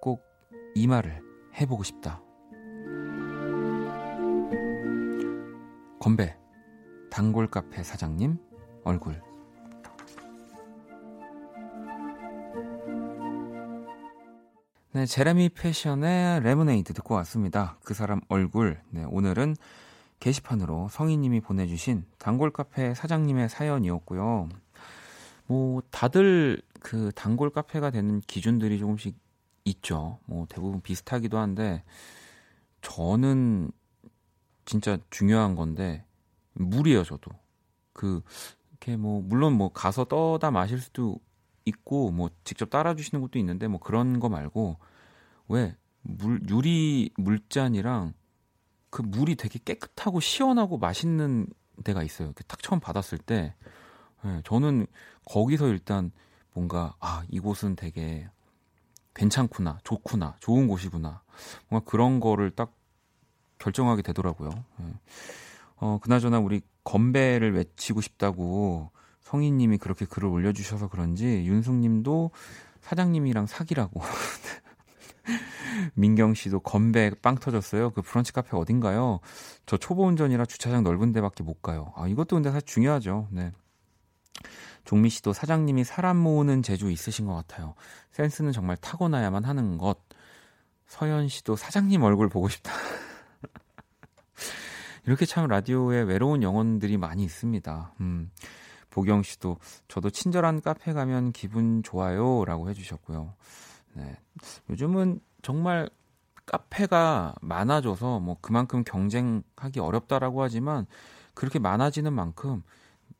[0.00, 0.28] 꼭
[0.74, 1.20] 이 말을
[1.60, 2.22] 해보고 싶다.
[6.00, 6.36] 건배,
[7.10, 8.38] 단골 카페 사장님
[8.84, 9.20] 얼굴.
[14.98, 17.78] 네, 제레미 패션의 레모네이드 듣고 왔습니다.
[17.84, 18.80] 그 사람 얼굴.
[18.90, 19.54] 네, 오늘은
[20.18, 24.48] 게시판으로 성희님이 보내주신 단골 카페 사장님의 사연이었고요.
[25.46, 29.16] 뭐 다들 그 단골 카페가 되는 기준들이 조금씩
[29.66, 30.18] 있죠.
[30.24, 31.84] 뭐 대부분 비슷하기도 한데
[32.80, 33.70] 저는
[34.64, 36.04] 진짜 중요한 건데
[36.54, 37.30] 물이에요, 저도.
[37.92, 38.20] 그
[38.70, 41.20] 이렇게 뭐 물론 뭐 가서 떠다 마실 수도
[41.66, 44.87] 있고 뭐 직접 따라 주시는 것도 있는데 뭐 그런 거 말고
[45.48, 45.74] 왜
[46.08, 48.14] 물 유리 물잔이랑
[48.90, 51.46] 그 물이 되게 깨끗하고 시원하고 맛있는
[51.84, 52.32] 데가 있어요.
[52.46, 53.54] 딱 처음 받았을 때
[54.24, 54.86] 네, 저는
[55.26, 56.10] 거기서 일단
[56.54, 58.28] 뭔가 아 이곳은 되게
[59.14, 61.22] 괜찮구나, 좋구나, 좋은 곳이구나,
[61.68, 62.74] 뭔가 그런 거를 딱
[63.58, 64.50] 결정하게 되더라고요.
[64.78, 64.86] 네.
[65.76, 72.30] 어 그나저나 우리 건배를 외치고 싶다고 성희님이 그렇게 글을 올려주셔서 그런지 윤숙님도
[72.80, 74.00] 사장님이랑 사귀라고.
[75.94, 77.90] 민경 씨도 건배 빵 터졌어요.
[77.90, 79.20] 그 브런치 카페 어딘가요?
[79.66, 81.92] 저 초보 운전이라 주차장 넓은 데밖에 못 가요.
[81.96, 83.28] 아, 이것도 근데 사실 중요하죠.
[83.30, 83.52] 네.
[84.84, 87.74] 종미 씨도 사장님이 사람 모으는 재주 있으신 것 같아요.
[88.12, 89.98] 센스는 정말 타고나야만 하는 것.
[90.86, 92.72] 서현 씨도 사장님 얼굴 보고 싶다.
[95.04, 97.94] 이렇게 참 라디오에 외로운 영혼들이 많이 있습니다.
[98.00, 98.30] 음.
[98.90, 103.34] 보경 씨도 저도 친절한 카페 가면 기분 좋아요라고 해주셨고요.
[103.94, 104.16] 네.
[104.70, 105.88] 요즘은 정말
[106.46, 110.86] 카페가 많아져서 뭐 그만큼 경쟁하기 어렵다라고 하지만
[111.34, 112.62] 그렇게 많아지는 만큼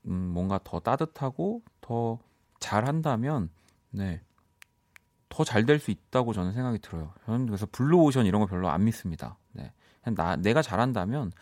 [0.07, 2.19] 음 뭔가 더 따뜻하고 더
[2.61, 3.51] 잘한다면
[3.91, 4.21] 네.
[5.29, 7.13] 더 잘 될 수 있다고 저는 생각이 들어요.
[7.27, 9.37] 저는 그래서 블루오션 이런 거 별로 안 믿습니다.
[9.53, 9.73] 네.
[10.17, 11.33] 나 내가 잘한다면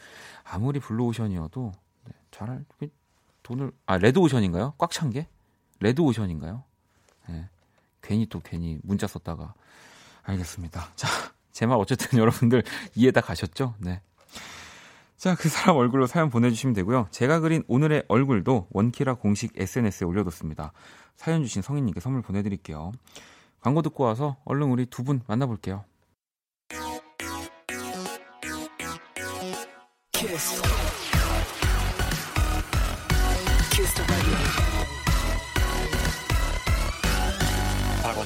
[0.45, 1.73] 아무리 블루오션이어도
[2.05, 2.65] 네, 잘할
[3.45, 4.75] 돈을 아 레드오션인가요?
[4.77, 5.29] 꽉 찬 게?
[5.81, 6.65] 레드오션인가요?
[8.07, 8.09] 네.
[8.09, 9.55] 괜히 또 괜히 문자 썼다가
[10.23, 10.89] 알겠습니다.
[10.97, 11.09] 자,
[11.53, 12.63] 제 말 어쨌든 여러분들
[12.95, 13.75] 이해 다 가셨죠?
[13.79, 14.01] 네.
[15.17, 17.09] 자, 그 사람 얼굴로 사연 보내주시면 되고요.
[17.11, 20.73] 제가 그린 오늘의 얼굴도 원키라 공식 SNS에 올려뒀습니다.
[21.17, 22.93] 사연 주신 성인님께 선물 보내드릴게요.
[23.63, 25.85] 광고 듣고 와서 얼른 우리 두 분 만나볼게요.
[30.13, 30.63] 키스.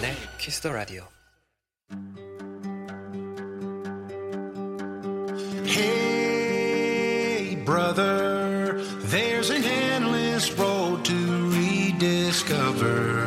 [0.00, 1.04] 박원의 키스 더 라디오.
[5.66, 11.16] Hey brother, there's an endless road to
[11.50, 13.20] rediscover.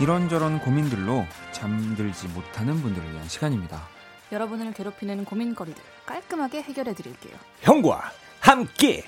[0.00, 3.88] 이런저런 고민들로 잠들지 못하는 분들을 위한 시간입니다.
[4.30, 7.36] 여러분을 괴롭히는 고민거리들 깔끔하게 해결해 드릴게요.
[7.60, 9.04] 형과 함께.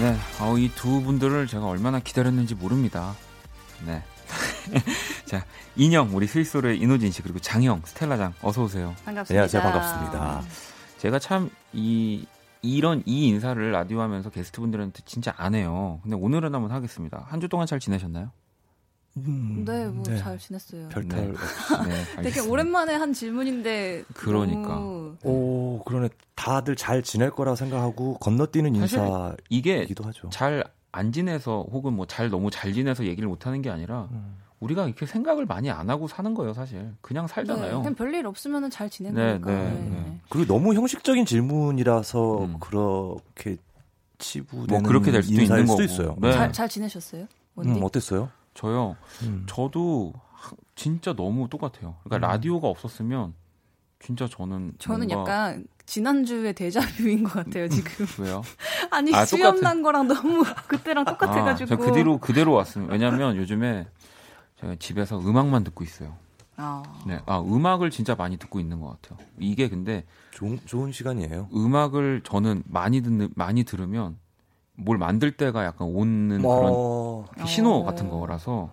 [0.00, 3.14] 네, 어, 이두 분들을 제가 얼마나 기다렸는지 모릅니다.
[3.86, 4.02] 네.
[5.24, 5.44] 자,
[5.76, 8.94] 인형, 우리 스위스로의 이노진 씨, 그리고 장형, 스텔라장, 어서오세요.
[9.04, 9.46] 반갑습니다.
[9.46, 10.42] 네, 반갑습니다.
[10.98, 12.26] 제가 참, 이,
[12.62, 16.00] 이런, 이 인사를 라디오 하면서 게스트 분들한테 진짜 안 해요.
[16.02, 17.24] 근데 오늘은 한번 하겠습니다.
[17.28, 18.30] 한 주 동안 잘 지내셨나요?
[19.16, 20.38] 음, 네, 뭐잘 네.
[20.38, 20.88] 지냈어요.
[20.88, 21.34] 별탈 네.
[22.16, 24.04] 네, 되게 오랜만에 한 질문인데.
[24.14, 24.68] 그러니까.
[24.74, 25.16] 너무...
[25.22, 26.08] 오, 그러네.
[26.34, 30.28] 다들 잘 지낼 거라 생각하고 건너뛰는 인사이기도 이게 하죠.
[30.30, 34.36] 잘안 지내서 혹은 뭐 잘 너무 잘 지내서 얘기를 못 하는 게 아니라 음.
[34.60, 36.92] 우리가 이렇게 생각을 많이 안 하고 사는 거예요, 사실.
[37.00, 37.78] 그냥 네, 살잖아요.
[37.78, 39.50] 그냥 별일 없으면 잘 지내는 네, 거니까.
[39.50, 39.88] 네, 네.
[39.90, 40.20] 네.
[40.28, 42.56] 그리고 너무 형식적인 질문이라서 음.
[42.58, 43.58] 그렇게
[44.18, 45.82] 치부되는 뭐 그렇게 될 수도 인사일 있는 수도 거고.
[45.84, 46.16] 있어요.
[46.20, 46.32] 네.
[46.32, 47.26] 잘, 잘 지내셨어요?
[47.56, 47.78] 원디?
[47.78, 48.28] 음, 어땠어요?
[48.54, 48.96] 저요.
[49.22, 49.44] 음.
[49.48, 51.96] 저도 하- 진짜 너무 똑같아요.
[52.04, 52.30] 그러니까 음.
[52.30, 53.34] 라디오가 없었으면
[54.00, 58.06] 진짜 저는 저는 뭔가- 약간 지난주에 데자뷰인 것 같아요, 지금.
[58.24, 58.42] 왜요?
[58.90, 59.68] 아니, 아, 수염 똑같아.
[59.74, 61.74] 난 거랑 너무 그때랑 똑같아가지고.
[61.74, 62.92] 아, 저 그대로 그대로 왔습니다.
[62.92, 63.86] 왜냐하면 요즘에
[64.60, 66.16] 제가 집에서 음악만 듣고 있어요.
[66.56, 66.82] 아.
[67.06, 69.18] 네, 아 음악을 진짜 많이 듣고 있는 것 같아요.
[69.40, 71.48] 이게 근데 좋은, 좋은 시간이에요.
[71.52, 74.16] 음악을 저는 많이 듣는 많이 들으면
[74.76, 77.84] 뭘 만들 때가 약간 오는 그런 어, 신호 어.
[77.84, 78.70] 같은 거라서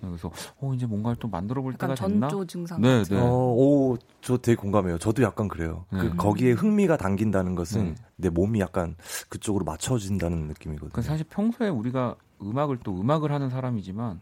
[0.00, 2.28] 그래서 어 이제 뭔가를 또 만들어 볼 때가 됐나?
[2.28, 2.80] 전조 증상.
[2.82, 3.16] 네, 같은.
[3.16, 3.22] 네.
[3.22, 4.98] 어, 오, 저 되게 공감해요.
[4.98, 5.86] 저도 약간 그래요.
[5.90, 5.98] 네.
[6.00, 7.96] 그 거기에 흥미가 담긴다는 것은 음.
[8.16, 8.96] 내 몸이 약간
[9.30, 10.90] 그쪽으로 맞춰진다는 느낌이거든요.
[10.92, 14.20] 그 사실 평소에 우리가 음악을 또 음악을 하는 사람이지만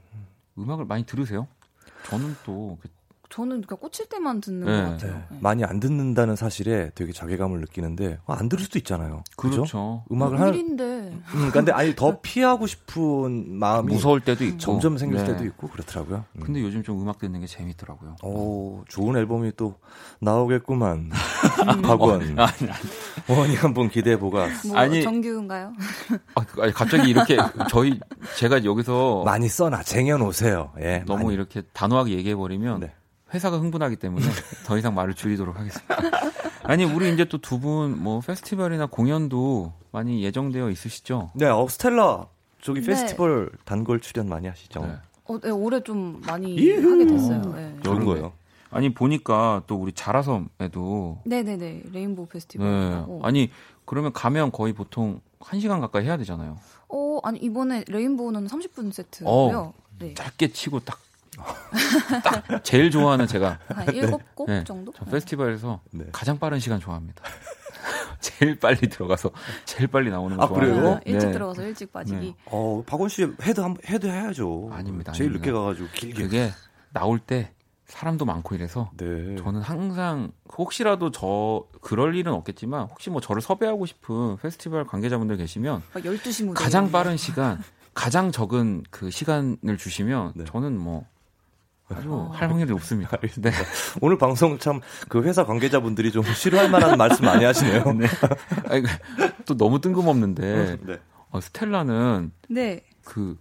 [0.57, 1.49] 음악을 많이 들으세요?
[2.05, 2.89] 저는 또 그-
[3.33, 4.83] 저는 그러니까 꽂힐 때만 듣는 네.
[4.85, 5.13] 것 같아요.
[5.15, 5.25] 네.
[5.31, 5.39] 네.
[5.41, 9.25] 많이 안 듣는다는 사실에 되게 자괴감을 느끼는데 아, 안 들을 수도 있잖아요.
[9.37, 9.57] 그죠?
[9.63, 10.05] 그렇죠.
[10.13, 10.83] 음악을 하는 일인데
[11.35, 15.25] 음, 근데 아니 더 피하고 싶은 마음이 무서울 때도 있고 점점 생길 네.
[15.29, 16.25] 때도 있고 그렇더라고요.
[16.37, 16.41] 음.
[16.45, 18.17] 근데 요즘 좀 음악 듣는 게 재밌더라고요.
[18.23, 19.77] 오, 좋은 앨범이 또
[20.21, 21.11] 나오겠구만.
[21.83, 22.39] 박원.
[22.39, 22.49] 아,
[23.29, 24.47] 원이 한번 기대해 보가.
[24.67, 25.73] 뭐 아니- 정규인가요?
[26.35, 27.39] 아, 그- 갑자기 이렇게
[27.71, 27.99] 저희
[28.37, 30.73] 제가 여기서 많이 써놔, 쟁여놓으세요.
[30.81, 31.03] 예.
[31.07, 31.35] 너무 많이.
[31.35, 32.93] 이렇게 단호하게 얘기해 버리면 네.
[33.33, 34.27] 회사가 흥분하기 때문에
[34.67, 35.97] 더 이상 말을 줄이도록 하겠습니다.
[36.65, 41.31] 아니 우리 이제 또 두 분 뭐 페스티벌이나 공연도 많이 예정되어 있으시죠?
[41.35, 42.27] 네, 어, 스텔라
[42.61, 42.87] 저기 네.
[42.87, 44.81] 페스티벌 단골 출연 많이 하시죠.
[44.87, 44.95] 네.
[45.25, 46.53] 어, 네, 올해 좀 많이.
[46.71, 47.43] 하게 됐어요.
[47.55, 47.77] 네.
[47.83, 48.05] 좋은 여름에.
[48.05, 48.33] 거예요.
[48.71, 52.67] 아니 보니까 또 우리 자라섬에도 네네네 레인보우 페스티벌.
[52.67, 53.05] 네.
[53.23, 53.51] 아니
[53.85, 56.57] 그러면 가면 거의 보통 1시간 가까이 해야 되잖아요.
[56.89, 59.59] 어 아니 이번에 레인보우는 30분 세트고요.
[59.59, 59.75] 어.
[59.99, 60.15] 네.
[60.15, 60.99] 짧게 치고 딱,
[62.23, 64.65] 딱 제일 좋아하는 제가 한 일곱 곡 네.
[64.65, 64.93] 정도.
[64.93, 65.11] 저 네.
[65.13, 66.05] 페스티벌에서 네.
[66.13, 67.23] 가장 빠른 시간 좋아합니다.
[68.21, 69.31] 제일 빨리 들어가서
[69.65, 70.75] 제일 빨리 나오는 거 아, 그래요?
[70.75, 70.95] 좋아해요.
[70.97, 71.33] 아, 일찍 네.
[71.33, 72.35] 들어가서 일찍 빠지기.
[72.47, 74.71] 어, 박원 씨 헤드 한 헤드 해야죠.
[74.73, 75.47] 아닙니다, 제일 아닙니다.
[75.47, 76.23] 늦게 가 가지고 길게.
[76.23, 76.51] 그게
[76.93, 77.53] 나올 때
[77.87, 79.37] 사람도 많고 이래서 네.
[79.37, 85.83] 저는 항상 혹시라도 저 그럴 일은 없겠지만 혹시 뭐 저를 섭외하고 싶은 페스티벌 관계자분들 계시면
[85.93, 86.63] 막 12시 무대.
[86.63, 87.61] 가장 빠른 시간,
[87.93, 90.45] 가장 적은 그 시간을 주시면 네.
[90.45, 91.05] 저는 뭐
[91.89, 92.31] 아주 어.
[92.33, 93.17] 할 확률이 높습니다.
[93.39, 93.51] 네.
[94.01, 97.85] 오늘 방송 참 그 회사 관계자분들이 좀 싫어할 만한 말씀 많이 하시네요.
[97.93, 98.07] 네.
[98.69, 98.83] 아니,
[99.45, 100.99] 또 너무 뜬금없는데 네.
[101.31, 102.85] 어, 스텔라는 네.
[103.05, 103.37] 그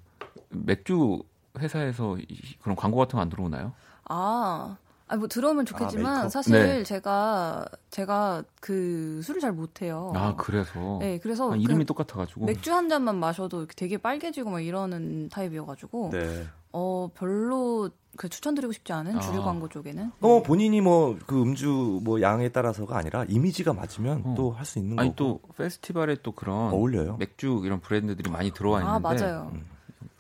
[0.50, 1.22] 맥주
[1.60, 3.74] 회사에서 이- 그런 광고 같은 거 안 들어오나요?
[4.10, 4.78] 아.
[5.08, 6.32] 아니 뭐 들어오면 좋겠지만 메이크업?
[6.32, 6.84] 사실 네.
[6.84, 10.14] 제가 제가 그 술을 잘 못해요.
[10.16, 14.62] 아 그래서 네, 그래서 아, 이름이 그 똑같아가지고 맥주 한 잔만 마셔도 되게 빨개지고 막
[14.62, 16.48] 이러는 타입이어가지고 네.
[16.74, 19.20] 어 별로 그 추천드리고 싶지 않은 아.
[19.22, 20.12] 주류 광고 쪽에는.
[20.20, 24.34] 어, 본인이 뭐 그 음주 뭐 양에 따라서가 아니라 이미지가 맞으면 어.
[24.36, 25.40] 또할 수 있는 아니 거고.
[25.48, 27.18] 또 페스티벌에 또 그런 어울려요.
[27.18, 29.52] 맥주 이런 브랜드들이 많이 들어와 아 있는데 맞아요.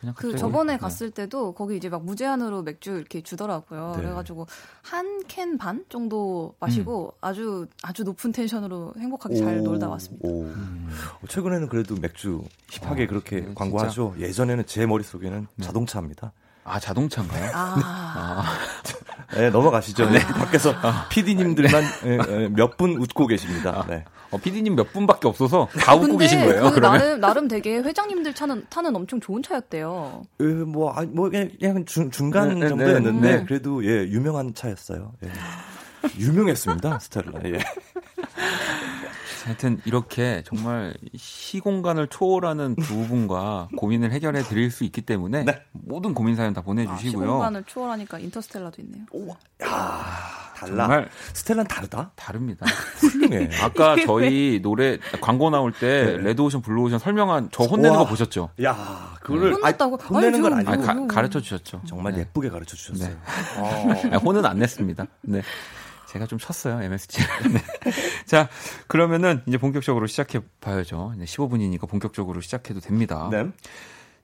[0.01, 0.77] 그냥 그 저번에 네.
[0.79, 3.93] 갔을 때도 거기 이제 막 무제한으로 맥주 이렇게 주더라고요.
[3.95, 4.01] 네.
[4.01, 4.47] 그래가지고
[4.81, 10.27] 한 캔 반 정도 마시고 아주 아주 높은 텐션으로 행복하게 잘 오, 놀다 왔습니다.
[10.27, 10.41] 오.
[10.43, 10.89] 음.
[11.21, 14.15] 어, 최근에는 그래도 맥주 힙하게 어, 그렇게 네, 광고하죠.
[14.17, 15.65] 예전에는 제 머릿속에는 네.
[15.65, 16.33] 자동차입니다.
[16.63, 17.51] 아 자동차인가요?
[17.53, 17.75] 아,
[19.31, 20.09] 아, 네, 넘어가시죠.
[20.09, 20.73] 네, 밖에서
[21.09, 23.85] PD님들만 예, 몇분 웃고 계십니다.
[23.87, 24.03] 네.
[24.31, 26.63] 어, PD님 몇 분밖에 없어서 다 웃고 계신 거예요?
[26.63, 30.23] 그 그러면 나름 나름 되게 회장님들 타는 타는 엄청 좋은 차였대요.
[30.39, 33.43] 에, 뭐, 아, 뭐, 그냥, 그냥 중, 중간 네, 네, 정도였는데, 네.
[33.45, 35.13] 그래도, 예, 유명한 차였어요.
[35.23, 35.29] 예.
[36.17, 37.31] 유명했습니다, 스텔라.
[37.45, 37.59] 예.
[39.43, 45.61] 하여튼 이렇게 정말 시공간을 초월하는 두 분과 고민을 해결해 드릴 수 있기 때문에 네.
[45.71, 47.25] 모든 고민 사연 다 아, 보내주시고요.
[47.25, 49.05] 시공간을 초월하니까 인터스텔라도 있네요.
[49.63, 50.20] 야
[50.61, 50.83] 달라.
[50.87, 52.11] 정말 스텔라는 다르다?
[52.15, 52.65] 다릅니다.
[52.99, 53.49] 훌륭해.
[53.61, 56.17] 아까 저희 노래 광고 나올 때 네.
[56.17, 57.99] 레드오션 블루오션 설명한 저 혼내는 우와.
[57.99, 58.49] 거 보셨죠?
[58.63, 59.53] 야, 그거를.
[59.55, 59.97] 혼났다고?
[60.01, 60.89] 아니, 혼내는 건 아니, 아니고.
[60.89, 61.07] 아, 음.
[61.07, 61.81] 가르쳐 주셨죠.
[61.87, 62.19] 정말 네.
[62.21, 63.09] 예쁘게 가르쳐 주셨어요.
[63.09, 63.15] 네.
[63.57, 63.93] 어.
[64.11, 65.05] 아, 혼은 안 냈습니다.
[65.23, 65.41] 네.
[66.07, 67.21] 제가 좀 쳤어요, MSG.
[67.53, 67.61] 네.
[68.25, 68.49] 자,
[68.87, 71.13] 그러면은 이제 본격적으로 시작해 봐야죠.
[71.17, 73.29] 15분이니까 본격적으로 시작해도 됩니다.
[73.31, 73.45] 네.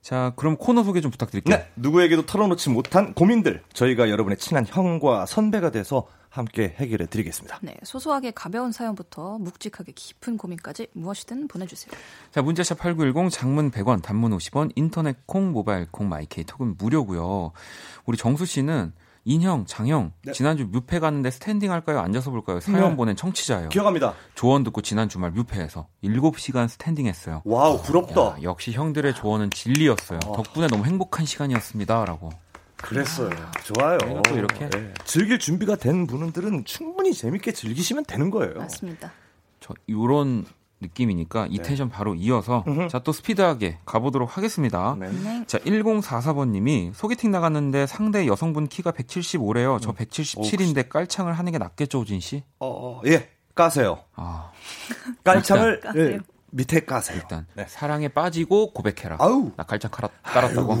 [0.02, 1.56] 자, 그럼 코너 소개 좀 부탁드릴게요.
[1.56, 1.68] 네.
[1.76, 3.62] 누구에게도 털어놓지 못한 고민들.
[3.72, 6.06] 저희가 여러분의 친한 형과 선배가 돼서
[6.38, 7.58] 함께 해결해 드리겠습니다.
[7.62, 11.92] 네, 소소하게 가벼운 사연부터 묵직하게 깊은 고민까지 무엇이든 보내주세요.
[12.30, 17.52] 자, 문자샵 8910 장문 100원, 단문 50원, 인터넷 콩, 모바일 콩, 마이케이 톡은 무료고요.
[18.06, 18.92] 우리 정수 씨는
[19.24, 20.32] 인형, 장형, 네.
[20.32, 22.00] 지난주 뮤페 갔는데 스탠딩 할까요?
[22.00, 22.60] 앉아서 볼까요?
[22.60, 22.96] 사연 네.
[22.96, 23.68] 보낸 청취자예요.
[23.68, 24.14] 기억합니다.
[24.34, 27.42] 조언 듣고 지난 주말 뮤페에서 7시간 스탠딩 했어요.
[27.44, 28.20] 와우, 부럽다.
[28.20, 30.20] 야, 역시 형들의 조언은 진리였어요.
[30.24, 30.32] 어.
[30.32, 32.06] 덕분에 너무 행복한 시간이었습니다.
[32.06, 32.30] 라고.
[32.82, 33.30] 그랬어요.
[33.64, 33.98] 좋아요.
[33.98, 34.70] 저희가 또 이렇게?
[34.70, 34.94] 네.
[35.04, 38.54] 즐길 준비가 된 분들은 충분히 재밌게 즐기시면 되는 거예요.
[38.54, 39.12] 맞습니다.
[39.60, 40.46] 저 요런
[40.80, 41.62] 느낌이니까 이 네.
[41.64, 42.64] 텐션 바로 이어서.
[42.88, 44.96] 자 또 스피드하게 가보도록 하겠습니다.
[44.98, 45.10] 네.
[45.10, 45.44] 네.
[45.48, 49.74] 자 1044번님이 소개팅 나갔는데 상대 여성분 키가 175래요.
[49.74, 49.78] 음.
[49.80, 52.44] 저 177인데 깔창을 하는 게 낫겠죠, 우진 씨?
[52.60, 54.04] 어, 어, 예, 까세요.
[54.14, 54.52] 아
[55.24, 56.04] 깔창을 까세요.
[56.12, 56.18] 예,
[56.50, 57.18] 밑에 까세요.
[57.18, 57.66] 일단 네.
[57.68, 59.16] 사랑에 빠지고 고백해라.
[59.20, 59.52] 아우.
[59.56, 60.74] 나 깔창 깔았, 깔았다고.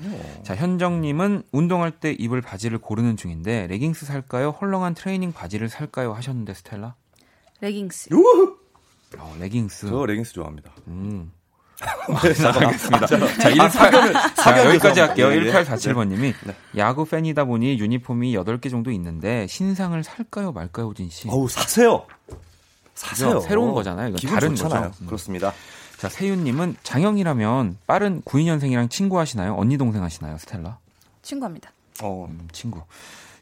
[0.00, 0.42] 네.
[0.42, 4.50] 자 현정님은 운동할 때 입을 바지를 고르는 중인데 레깅스 살까요?
[4.50, 6.12] 헐렁한 트레이닝 바지를 살까요?
[6.12, 6.94] 하셨는데 스텔라.
[7.60, 8.12] 레깅스.
[8.12, 8.56] 우후!
[9.18, 9.88] 어, 레깅스.
[9.88, 10.72] 저 레깅스 좋아합니다.
[10.88, 11.30] 음.
[11.82, 12.48] 네.
[12.48, 13.06] 알겠습니다.
[13.06, 15.00] 자, 18, 자, 사연 여기까지.
[15.00, 15.32] 할게요.
[15.32, 15.52] 예, 예.
[15.52, 16.54] 1847번님이 네.
[16.76, 21.28] 야구 팬이다 보니 유니폼이 8개 정도 있는데 신상을 살까요 말까요, 우진 씨?
[21.28, 22.06] 어우, 사세요.
[22.94, 23.28] 사세요.
[23.34, 23.40] 그죠?
[23.40, 24.08] 새로운 거잖아요.
[24.08, 24.90] 이건 기분 다른 좋잖아요.
[24.90, 25.04] 거죠.
[25.04, 25.06] 음.
[25.06, 25.52] 그렇습니다.
[25.98, 29.54] 자, 세윤님은 장영이라면 빠른 92년생이랑 친구 하시나요?
[29.56, 30.78] 언니 동생 하시나요, 스텔라?
[31.22, 31.72] 친구합니다.
[32.02, 32.82] 어, 음, 친구.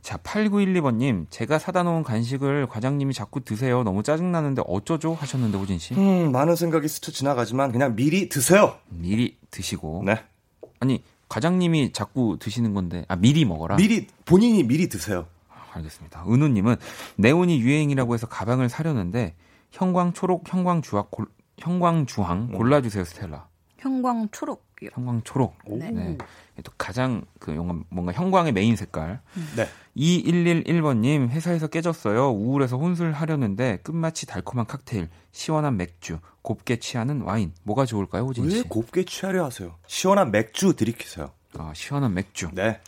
[0.02, 3.82] 자, 8912번님, 제가 사다 놓은 간식을 과장님이 자꾸 드세요.
[3.82, 5.14] 너무 짜증나는데 어쩌죠?
[5.14, 5.94] 하셨는데, 호진 씨.
[5.94, 8.76] 음, 많은 생각이 스쳐 지나가지만 그냥 미리 드세요.
[8.88, 10.02] 미리 드시고.
[10.06, 10.22] 네.
[10.80, 13.76] 아니, 과장님이 자꾸 드시는 건데, 아, 미리 먹어라.
[13.76, 15.26] 미리 본인이 미리 드세요.
[15.80, 16.24] 알겠습니다.
[16.28, 16.76] 은우님은
[17.16, 19.34] 네온이 유행이라고 해서 가방을 사려는데
[19.70, 21.26] 형광 초록, 형광 주황, 골,
[21.58, 22.52] 형광 주황 음.
[22.52, 23.48] 골라주세요 스텔라.
[23.78, 24.90] 형광 초록이요.
[24.92, 25.56] 형광 초록.
[25.66, 25.90] 네.
[25.90, 26.18] 네.
[26.62, 29.20] 또 가장 그 뭔가, 뭔가 형광의 메인 색깔.
[29.56, 29.66] 네.
[29.96, 32.30] 2111번님 회사에서 깨졌어요.
[32.30, 37.52] 우울해서 혼술 하려는데 끝맛이 달콤한 칵테일, 시원한 맥주, 곱게 취하는 와인.
[37.62, 38.56] 뭐가 좋을까요, 호진 씨?
[38.56, 39.74] 왜 곱게 취하려 하세요?
[39.86, 41.30] 시원한 맥주 들이키세요.
[41.58, 42.50] 아, 시원한 맥주.
[42.52, 42.80] 네.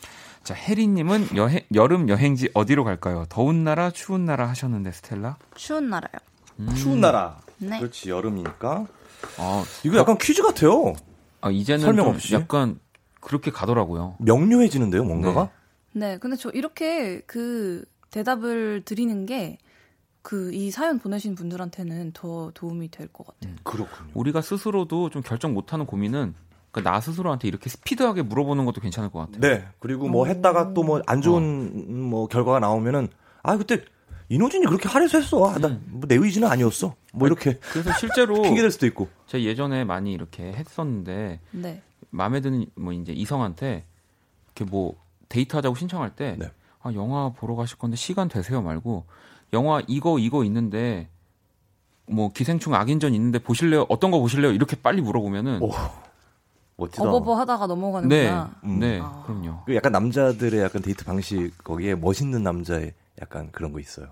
[0.45, 3.24] 자, 혜리님은 여행, 여름 여행지 어디로 갈까요?
[3.28, 5.36] 더운 나라, 추운 나라 하셨는데 스텔라.
[5.55, 6.12] 추운 나라요.
[6.59, 6.74] 음.
[6.74, 7.38] 추운 나라.
[7.59, 7.78] 네.
[7.78, 8.86] 그렇지, 여름이니까.
[9.38, 10.95] 아, 이거 약간 퀴즈 같아요.
[11.40, 12.34] 아, 이제는 설명 좀 없이?
[12.34, 12.80] 약간
[13.20, 14.16] 그렇게 가더라고요.
[14.18, 15.51] 명료해지는데요, 뭔가가?
[15.93, 19.59] 네, 근데 저 이렇게 그 대답을 드리는 게
[20.22, 23.55] 그이 사연 보내신 분들한테는 더 도움이 될 것 같아요.
[23.62, 24.11] 그렇군요.
[24.14, 26.34] 우리가 스스로도 좀 결정 못하는 고민은
[26.73, 29.41] 그나 스스로한테 이렇게 스피드하게 물어보는 것도 괜찮을 것 같아요.
[29.41, 29.64] 네.
[29.79, 33.09] 그리고 뭐 했다가 또 뭐 안 좋은 뭐 결과가 나오면은
[33.43, 33.83] 아 그때
[34.31, 35.51] 이노진이 그렇게 하려서 했어.
[35.51, 36.95] 아, 나뭐내 의지는 아니었어.
[37.12, 39.09] 뭐 이렇게 그래서 실제로 핑계 댈 수도 있고.
[39.27, 41.83] 제가 예전에 많이 이렇게 했었는데 네.
[42.11, 43.85] 마음에 드는 뭐 이제 이성한테
[44.57, 44.95] 이렇게 뭐
[45.29, 46.51] 데이트하자고 신청할 때 네.
[46.83, 49.05] 아, 영화 보러 가실 건데 시간 되세요 말고
[49.53, 51.09] 영화 이거 이거 있는데
[52.07, 53.85] 뭐 기생충 악인전 있는데 보실래요?
[53.91, 54.53] 어떤 거 보실래요?
[54.53, 55.70] 이렇게 빨리 물어보면은 오,
[56.83, 57.03] 멋지다.
[57.09, 58.51] 어버버 하다가 네, 넘어가는구나.
[58.64, 58.78] 음.
[58.78, 59.22] 네, 아.
[59.26, 59.62] 그럼요.
[59.66, 64.09] 그 약간 남자들의 약간 데이트 방식 거기에 멋있는 남자의 약간 그런 거 있어요.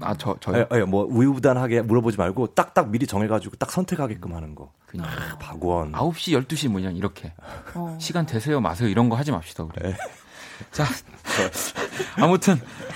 [0.00, 0.64] 아, 저 저요.
[0.70, 4.72] 아, 아, 뭐 우유부단하게 물어보지 말고 딱딱 미리 정해가지고 딱 선택하게끔 하는 거.
[4.86, 5.06] 그냥
[5.38, 5.92] 박원.
[5.92, 7.34] 9시, 12시 뭐냐 이렇게
[7.74, 7.96] 어.
[8.00, 9.72] 시간 되세요 마세요 이런 거 하지 맙시다 우리.
[9.82, 9.94] 네.
[10.72, 10.84] 자,
[12.16, 12.54] 아무튼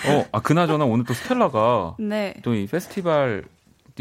[0.09, 2.35] 어, 아 그나저나 오늘 또 스텔라가 네.
[2.43, 3.43] 또 이 페스티벌이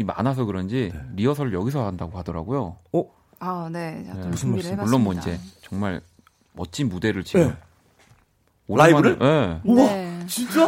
[0.04, 1.00] 많아서 그런지 네.
[1.16, 2.76] 리허설을 여기서 한다고 하더라고요.
[3.40, 4.04] 아, 네.
[4.06, 4.72] 자, 네, 좀 무슨 말씀?
[4.72, 4.84] 해봤습니다.
[4.84, 6.00] 물론 뭐 이제 정말
[6.52, 7.56] 멋진 무대를 지금 네.
[8.76, 9.18] 라이브를?
[9.18, 9.60] 네.
[9.64, 10.20] 우와, 네.
[10.26, 10.66] 진짜?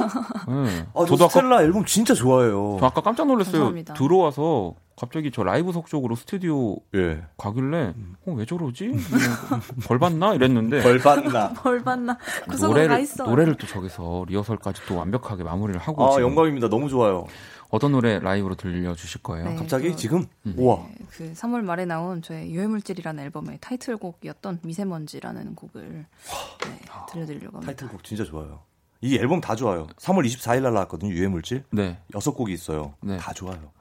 [0.49, 0.87] 네.
[0.95, 2.79] 아, 저 저도 아까 스텔라 앨범 진짜 좋아해요.
[2.81, 3.53] 저 아까 깜짝 놀랐어요.
[3.53, 3.95] 감사합니다.
[3.95, 7.23] 들어와서 갑자기 저 라이브석 쪽으로 스튜디오 예.
[7.37, 7.95] 가길래
[8.27, 8.89] 어, 왜 저러지?
[8.89, 8.99] 뭐,
[9.87, 11.53] 벌 받나 이랬는데 벌 받나.
[11.63, 12.19] 벌 받나.
[12.61, 13.07] 노래를.
[13.19, 16.69] 노래를 또 저기서 리허설까지 또 완벽하게 마무리를 하고 아, 지금 영광입니다.
[16.69, 17.27] 너무 좋아요.
[17.73, 19.49] 어떤 노래 라이브로 들려 주실 거예요?
[19.49, 19.57] 네.
[19.57, 20.27] 갑자기 저- 지금?
[20.45, 20.55] 음.
[20.59, 20.87] 우와.
[20.89, 27.73] 네, 그 3월 말에 나온 저의 유해물질이라는 앨범의 타이틀곡이었던 미세먼지라는 곡을 네, 들려드리려고 합니다.
[27.73, 28.61] 타이틀곡 진짜 좋아요.
[29.01, 29.87] 이 앨범 다 좋아요.
[29.97, 31.13] 3월 24일 날 나왔거든요.
[31.13, 31.65] 유해물질.
[31.71, 31.99] 네.
[32.15, 32.93] 여섯 곡이 있어요.
[33.01, 33.17] 네.
[33.17, 33.73] 다 좋아요.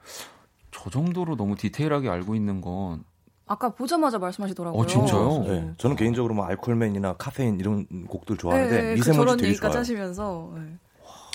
[0.70, 3.04] 저 정도로 너무 디테일하게 알고 있는 건
[3.46, 4.80] 아까 보자마자 말씀하시더라고요.
[4.80, 5.44] 어, 진짜요?
[5.46, 5.72] 네.
[5.76, 9.80] 저는 개인적으로 뭐 알콜맨이나 카페인 이런 곡들 좋아하는데 네, 그 미세먼지 저런 되게 얘기까지 좋아요.
[9.80, 10.62] 하시면서 네.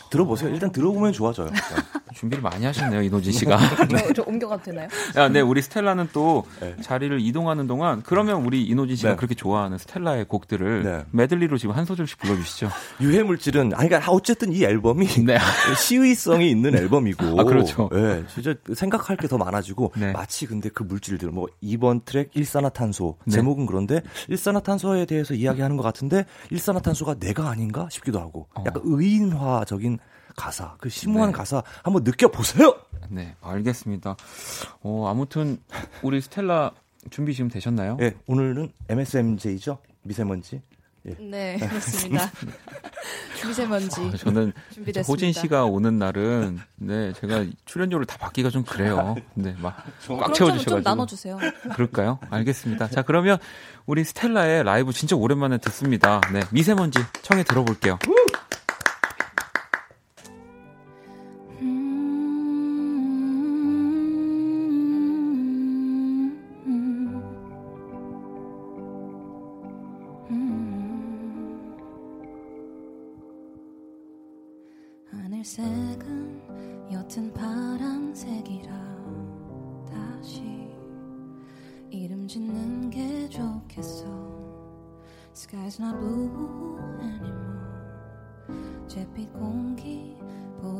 [0.09, 0.49] 들어보세요.
[0.53, 1.49] 일단 들어보면 좋아져요.
[2.15, 3.59] 준비를 많이 하셨네요, 이노진 씨가.
[4.07, 4.87] 저, 저 옮겨가도 되나요?
[5.17, 6.75] 야, 네, 우리 스텔라는 또 네.
[6.81, 9.15] 자리를 이동하는 동안 그러면 우리 이노진 씨가 네.
[9.17, 11.03] 그렇게 좋아하는 스텔라의 곡들을 네.
[11.11, 12.69] 메들리로 지금 한 소절씩 불러주시죠.
[13.01, 15.37] 유해 물질은 아니 그러니까 어쨌든 이 앨범이 네.
[15.77, 17.89] 시의성이 있는 앨범이고 아, 그렇죠.
[17.93, 20.11] 예, 진짜 생각할 게 더 많아지고 네.
[20.13, 23.35] 마치 근데 그 물질들 뭐 2번 트랙 일산화탄소 네.
[23.35, 28.63] 제목은 그런데 일산화탄소에 대해서 이야기하는 것 같은데 일산화탄소가 내가 아닌가 싶기도 하고 어.
[28.65, 29.96] 약간 의인화적인
[30.37, 31.37] 가사 그 심오한 네.
[31.37, 32.77] 가사 한번 느껴보세요.
[33.09, 34.15] 네, 알겠습니다.
[34.81, 35.59] 어, 아무튼
[36.03, 36.71] 우리 스텔라
[37.09, 37.97] 준비 지금 되셨나요?
[38.01, 40.61] 예, 오늘은 MSMJ죠 미세먼지
[41.07, 41.15] 예.
[41.19, 42.29] 네, 그렇습니다.
[43.45, 44.01] 미세먼지.
[44.01, 45.01] 아, 저는 준비됐습니다.
[45.07, 49.15] 호진 씨가 오는 날은 네 제가 출연료를 다 받기가 좀 그래요.
[49.33, 50.79] 네, 막꽉 그럼 좀, 좀 채워주셔가지고.
[50.81, 51.37] 나눠주세요.
[51.73, 52.19] 그럴까요?
[52.29, 52.89] 알겠습니다.
[52.89, 53.37] 자, 그러면
[53.85, 56.21] 우리 스텔라의 라이브 진짜 오랜만에 듣습니다.
[56.31, 57.97] 네, 미세먼지 청해 들어볼게요.
[75.47, 78.69] 하늘색은 옅은 파란색이라
[79.89, 80.43] 다시
[81.89, 84.05] 이름 짓는 게 좋겠어.
[85.33, 87.63] Sky's not blue anymore.
[88.89, 90.17] 잿빛 공기
[90.61, 90.76] 보이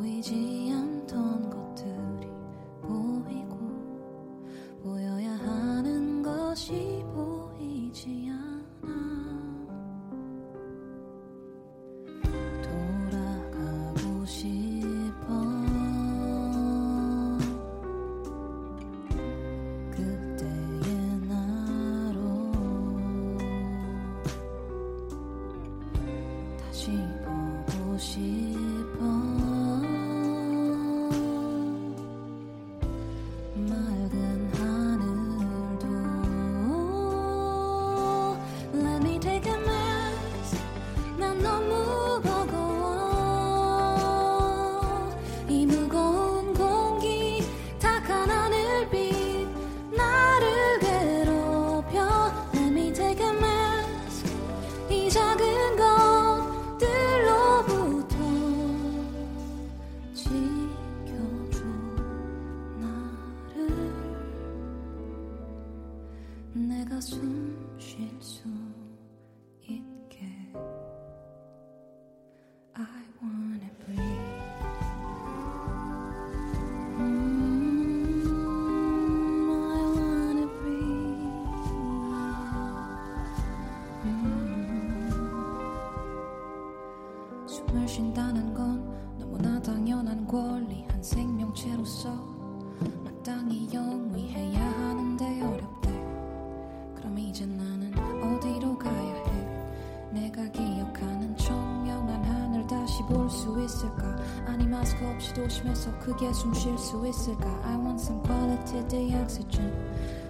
[105.37, 107.47] 도심에서 크게 숨 쉴 수 있을까?
[107.63, 109.71] I want some quality day oxygen.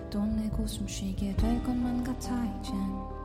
[0.09, 3.16] 돈 내고 숨 쉬게 될 것만 같아 이젠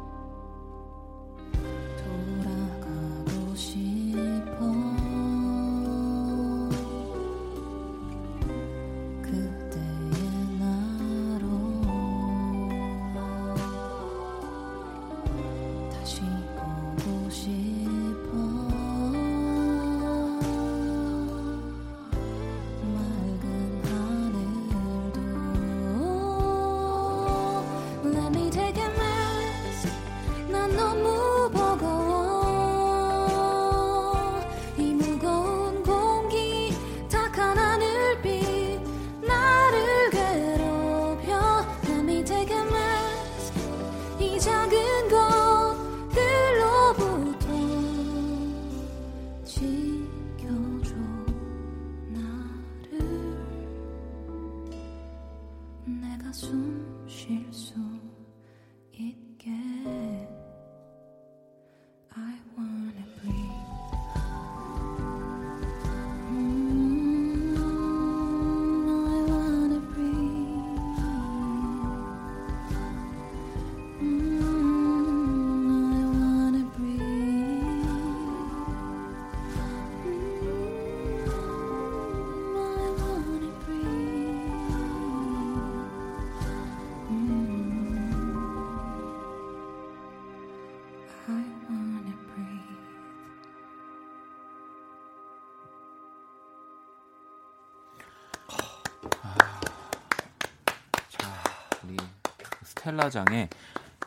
[101.85, 101.97] 우리
[102.65, 103.49] 스텔라장의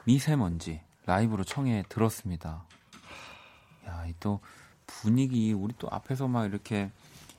[0.05, 2.63] 미세먼지 라이브로 청해 들었습니다.
[3.88, 4.39] 야, 이또
[4.88, 6.91] 분위기 우리 또 앞에서 막 이렇게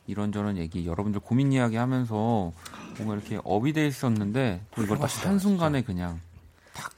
[0.06, 2.52] 이런저런 얘기 여러분들 고민 이야기 하면서
[2.96, 6.20] 뭔가 이렇게 업이 돼 있었는데 또 이걸 딱 한순간에 그냥
[6.74, 6.92] 탁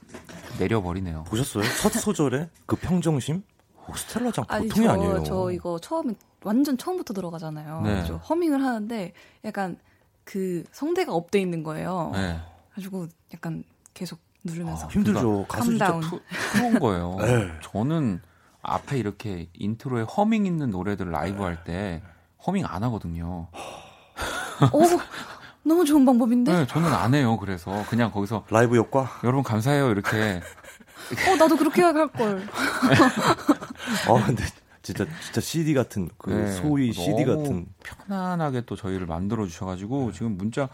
[0.59, 1.23] 내려버리네요.
[1.23, 1.63] 보셨어요?
[1.81, 3.43] 첫 소절에 그 평정심?
[3.87, 5.23] 오, 스텔라장 아니 보통이 저, 아니에요.
[5.23, 6.13] 저 이거 처음에
[6.43, 7.81] 완전 처음부터 들어가잖아요.
[7.81, 8.05] 네.
[8.05, 9.13] 저 허밍을 하는데
[9.43, 9.77] 약간
[10.23, 12.11] 그 성대가 업돼 있는 거예요.
[12.13, 12.39] 네.
[12.79, 13.63] 가지고 약간
[13.93, 14.85] 계속 누르면서.
[14.87, 15.45] 아, 힘들죠.
[15.47, 15.99] 가수 진짜
[16.53, 17.17] 푸는 거예요.
[17.19, 17.51] 네.
[17.61, 18.21] 저는
[18.61, 22.01] 앞에 이렇게 인트로에 허밍 있는 노래들 라이브 할 때
[22.47, 23.47] 허밍 안 하거든요.
[24.73, 24.81] 오,
[25.63, 26.51] 너무 좋은 방법인데?
[26.53, 27.37] 네, 저는 안 해요.
[27.37, 29.09] 그래서 그냥 거기서 라이브 효과.
[29.23, 30.41] 여러분 감사해요 이렇게
[31.29, 32.47] 어, 나도 그렇게 할걸.
[34.07, 34.43] 어 근데
[34.81, 37.65] 진짜 진짜 CD 같은 그 네, 소위 CD 너무 같은.
[37.83, 40.69] 편안하게 또 저희를 만들어 주셔 가지고 지금 문자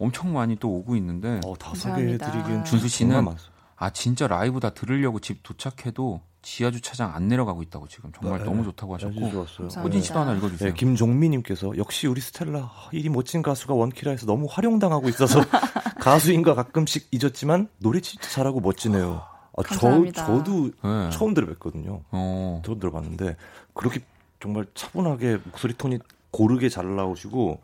[0.00, 1.74] 엄청 많이 또 오고 있는데 어, 다.
[1.74, 3.28] 소개해드리기엔 준수 씨는.
[3.76, 8.44] 아 진짜 라이브 다 들으려고 집 도착해도 지하 주차장 안 내려가고 있다고 지금 정말 네,
[8.46, 9.82] 너무 좋다고 아주 하셨고.
[9.82, 10.70] 호진 씨도 하나 읽어주세요.
[10.70, 15.40] 네, 김종민님께서 역시 우리 스텔라 아, 이리 멋진 가수가 원키라에서 너무 활용당하고 있어서
[16.00, 19.22] 가수인가 가끔씩 잊었지만 노래 진짜 잘하고 멋지네요.
[19.56, 20.26] 아, 저 감사합니다.
[20.26, 21.10] 저도 네.
[21.10, 22.02] 처음 들어봤거든요.
[22.10, 23.36] 어, 처음 들어봤는데
[23.74, 24.00] 그렇게
[24.40, 25.98] 정말 차분하게 목소리 톤이
[26.30, 27.60] 고르게 잘 나오시고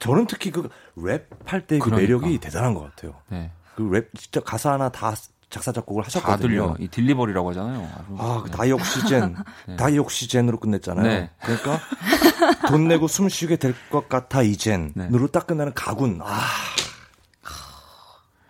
[0.00, 1.96] 저는 특히 그 랩할 때그 그러니까.
[1.96, 3.14] 매력이 대단한 것 같아요.
[3.28, 3.52] 네.
[3.76, 5.14] 그랩 진짜 가사 하나 다
[5.50, 6.48] 작사 작곡을 다 하셨거든요.
[6.48, 6.76] 들려.
[6.78, 7.88] 이 딜리버리라고 하잖아요.
[8.18, 8.56] 아, 그 네.
[8.56, 9.36] 다이옥시젠,
[9.68, 9.76] 네.
[9.76, 11.06] 다이옥시젠으로 끝냈잖아요.
[11.06, 11.30] 네.
[11.42, 11.80] 그러니까
[12.68, 14.94] 돈 내고 숨 쉬게 될 것 같아 이젠으로
[15.26, 15.26] 네.
[15.32, 16.20] 딱 끝나는 가군.
[16.22, 16.40] 아,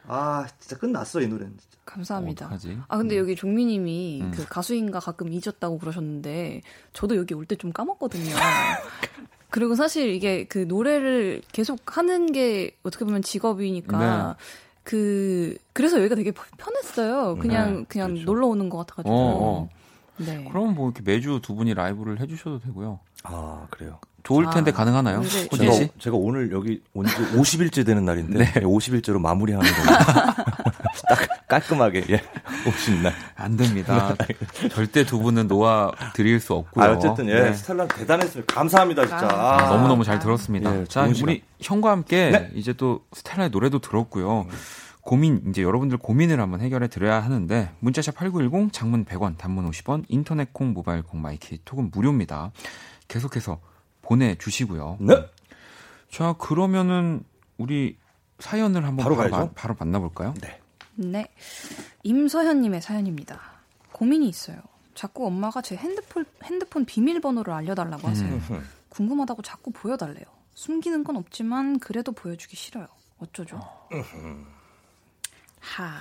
[0.06, 1.56] 아 진짜 끝났어 이 노래는.
[1.58, 1.70] 진짜.
[1.84, 2.44] 감사합니다.
[2.46, 2.78] 어떡하지?
[2.88, 4.30] 아 근데 여기 종민님이 음.
[4.32, 6.60] 그 가수인가 가끔 잊었다고 그러셨는데
[6.92, 8.34] 저도 여기 올 때 좀 까먹거든요.
[9.50, 14.44] 그리고 사실 이게 그 노래를 계속 하는 게 어떻게 보면 직업이니까 네.
[14.84, 17.36] 그 그래서 여기가 되게 편했어요.
[17.36, 18.24] 그냥 네, 그냥 그렇죠.
[18.24, 19.14] 놀러 오는 것 같아가지고.
[19.14, 19.68] 어, 어.
[20.18, 20.46] 네.
[20.50, 23.00] 그럼 뭐 이렇게 매주 두 분이 라이브를 해주셔도 되고요.
[23.24, 23.98] 아 그래요.
[24.22, 25.20] 좋을 아, 텐데 가능하나요?
[25.22, 25.88] 근데 호진 제가, 씨?
[25.98, 28.52] 제가 오늘 여기 온 지 50일째 되는 날인데 네.
[28.60, 30.34] 50일째로 마무리하는 겁니다.
[31.08, 32.22] 딱 깔끔하게 예,
[32.64, 33.12] 50날.
[33.36, 34.14] 안 됩니다.
[34.72, 36.84] 절대 두 분은 놓아 드릴 수 없고요.
[36.84, 37.52] 아 어쨌든 예 네.
[37.52, 38.52] 스텔라 대단했습니다.
[38.54, 39.26] 감사합니다 진짜.
[39.28, 40.80] 아, 아, 아, 너무 너무 잘 들었습니다.
[40.80, 41.28] 예, 자, 시간.
[41.30, 42.50] 우리 형과 함께 네.
[42.54, 44.46] 이제 또 스텔라의 노래도 들었고요.
[45.02, 50.52] 고민, 이제 여러분들 고민을 한번 해결해 드려야 하는데, 문자샵 8910, 장문 100원, 단문 50원, 인터넷
[50.52, 52.52] 콩, 모바일 콩, 마이키, 톡은 무료입니다.
[53.08, 53.60] 계속해서
[54.02, 54.98] 보내 주시고요.
[55.00, 55.16] 네.
[56.10, 57.22] 자, 그러면은
[57.56, 57.96] 우리
[58.40, 59.30] 사연을 한번 바로 바로.
[59.30, 60.34] 마- 바로 만나 볼까요?
[60.42, 60.59] 네.
[61.00, 61.28] 네.
[62.02, 63.40] 임서현님의 사연입니다.
[63.92, 64.58] 고민이 있어요.
[64.94, 68.34] 자꾸 엄마가 제 핸드폰, 핸드폰 비밀번호를 알려달라고 하세요.
[68.34, 68.62] 음.
[68.90, 70.24] 궁금하다고 자꾸 보여달래요.
[70.54, 72.86] 숨기는 건 없지만 그래도 보여주기 싫어요.
[73.18, 73.60] 어쩌죠?
[75.60, 75.98] 하.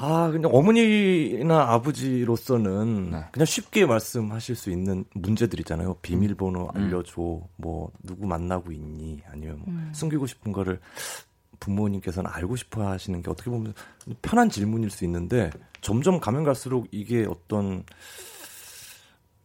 [0.00, 3.24] 아, 근데 어머니나 아버지로서는 네.
[3.32, 5.94] 그냥 쉽게 말씀하실 수 있는 문제들이잖아요.
[6.02, 7.40] 비밀번호 알려줘.
[7.56, 9.22] 뭐, 누구 만나고 있니?
[9.28, 9.90] 아니면 뭐 음.
[9.92, 10.80] 숨기고 싶은 거를
[11.60, 13.74] 부모님께서는 알고 싶어 하시는 게 어떻게 보면
[14.22, 15.50] 편한 질문일 수 있는데
[15.80, 17.84] 점점 가면 갈수록 이게 어떤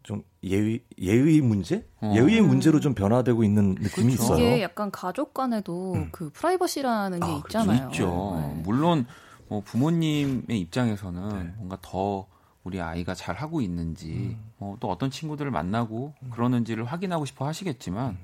[0.03, 1.87] 좀 예의, 예의 문제?
[2.01, 2.13] 어.
[2.15, 4.33] 예의 문제로 좀 변화되고 있는 느낌이 그렇죠.
[4.35, 4.37] 있어요.
[4.37, 6.09] 이게 약간 가족 간에도 음.
[6.11, 7.47] 그 프라이버시라는 게 아, 그렇죠.
[7.47, 7.89] 있잖아요.
[7.89, 8.41] 있죠.
[8.41, 8.61] 네.
[8.63, 9.05] 물론
[9.47, 11.53] 뭐 부모님의 입장에서는 네.
[11.57, 12.27] 뭔가 더
[12.63, 14.51] 우리 아이가 잘 하고 있는지 음.
[14.59, 18.17] 어, 또 어떤 친구들을 만나고 그러는지를 확인하고 싶어 하시겠지만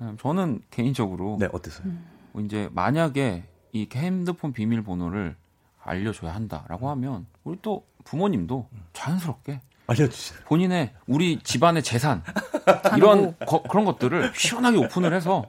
[0.00, 1.86] 음, 저는 개인적으로 네, 어땠어요?
[2.34, 5.36] 뭐 이제 만약에 이 핸드폰 비밀번호를
[5.84, 10.40] 알려줘야 한다라고 하면 우리 또 부모님도 자연스럽게 알려주세요.
[10.46, 12.24] 본인의 우리 집안의 재산
[12.96, 15.44] 이런 거- 그런 것들을 시원하게 오픈을 해서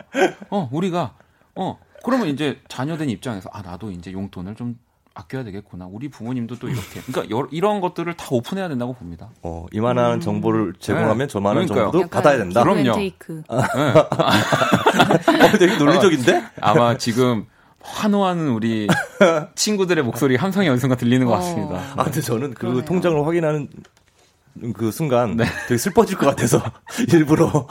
[0.51, 1.15] 어 우리가
[1.55, 4.77] 어 그러면 이제 자녀된 입장에서 아 나도 이제 용돈을 좀
[5.17, 9.29] 아껴야 되겠구나 우리 부모님도 또 이렇게 그러니까 여- 이런 것들을 다 오픈해야 된다고 봅니다.
[9.43, 11.27] 어, 이만한 정보를 제공하면 네.
[11.27, 11.91] 저만한 그러니까요.
[11.91, 12.61] 정보도 받아야 된다.
[12.63, 12.81] 그럼요.
[12.81, 13.43] 기브앤테이크.
[13.49, 13.55] 네.
[15.45, 16.45] 어, 되게 논리적인데?
[16.61, 17.45] 아마 지금
[17.81, 18.87] 환호하는 우리
[19.55, 21.81] 친구들의 목소리 함성이 어디선가 들리는 것 같습니다.
[21.95, 22.85] 아, 근데 저는 그 그러네요.
[22.85, 23.69] 통장을 확인하는
[24.73, 25.45] 그 순간 네.
[25.67, 26.61] 되게 슬퍼질 것 같아서
[27.13, 27.67] 일부러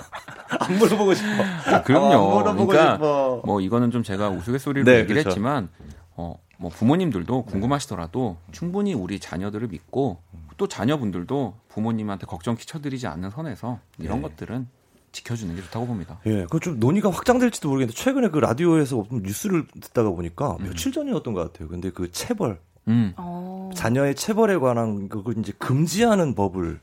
[0.61, 1.29] 안 물어보고 싶어.
[1.67, 2.07] 아, 그럼요.
[2.39, 3.43] 안 물어보고 그러니까 싶어.
[3.45, 5.31] 뭐 이거는 좀 제가 우스갯소리로 네, 얘기를 그렇죠.
[5.31, 5.69] 했지만
[6.17, 10.19] 어, 뭐 부모님들도 궁금하시더라도 충분히 우리 자녀들을 믿고
[10.57, 14.29] 또 자녀분들도 부모님한테 걱정 끼쳐드리지 않는 선에서 이런 네.
[14.29, 14.69] 것들은
[15.13, 16.19] 지켜주는 게 좋다고 봅니다.
[16.27, 21.53] 예, 그좀 논의가 확장될지도 모르겠는데 최근에 그 라디오에서 어떤 뉴스를 듣다가 보니까 며칠 전이었던 것
[21.53, 21.69] 같아요.
[21.69, 23.15] 근데 그 체벌 음.
[23.17, 23.71] 어.
[23.75, 26.81] 자녀의 체벌에 관한 그걸 이제 금지하는 법을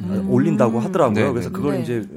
[0.00, 0.30] 음.
[0.30, 1.24] 올린다고 하더라고요.
[1.24, 1.52] 네, 그래서 네.
[1.52, 1.82] 그걸 네.
[1.82, 2.08] 이제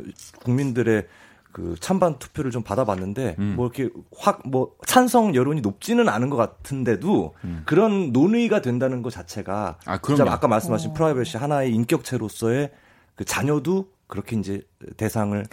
[0.43, 1.07] 국민들의
[1.55, 3.53] 그 찬반 투표를 좀 받아봤는데 음.
[3.55, 7.61] 뭐 이렇게 확 뭐 찬성 여론이 높지는 않은 것 같은데도 음.
[7.65, 10.31] 그런 논의가 된다는 것 자체가 아, 진짜 그럼요.
[10.31, 10.93] 아까 말씀하신 어.
[10.93, 12.71] 프라이버시 하나의 인격체로서의
[13.15, 14.63] 그 자녀도 그렇게 이제
[14.97, 15.45] 대상을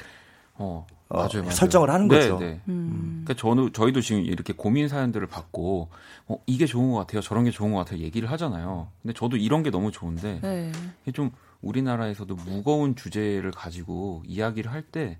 [0.57, 1.51] 어, 어, 맞아요, 맞아요.
[1.53, 2.39] 설정을 하는 네, 거죠.
[2.41, 2.61] 네.
[2.67, 3.23] 음.
[3.25, 5.89] 그러니까 저는 저희도 지금 이렇게 고민 사연들을 받고
[6.27, 8.89] 어, 이게 좋은 것 같아요, 저런 게 좋은 것 같아요 얘기를 하잖아요.
[9.03, 10.73] 근데 저도 이런 게 너무 좋은데 네.
[11.05, 11.31] 이게 좀
[11.61, 15.19] 우리나라에서도 무거운 주제를 가지고 이야기를 할 때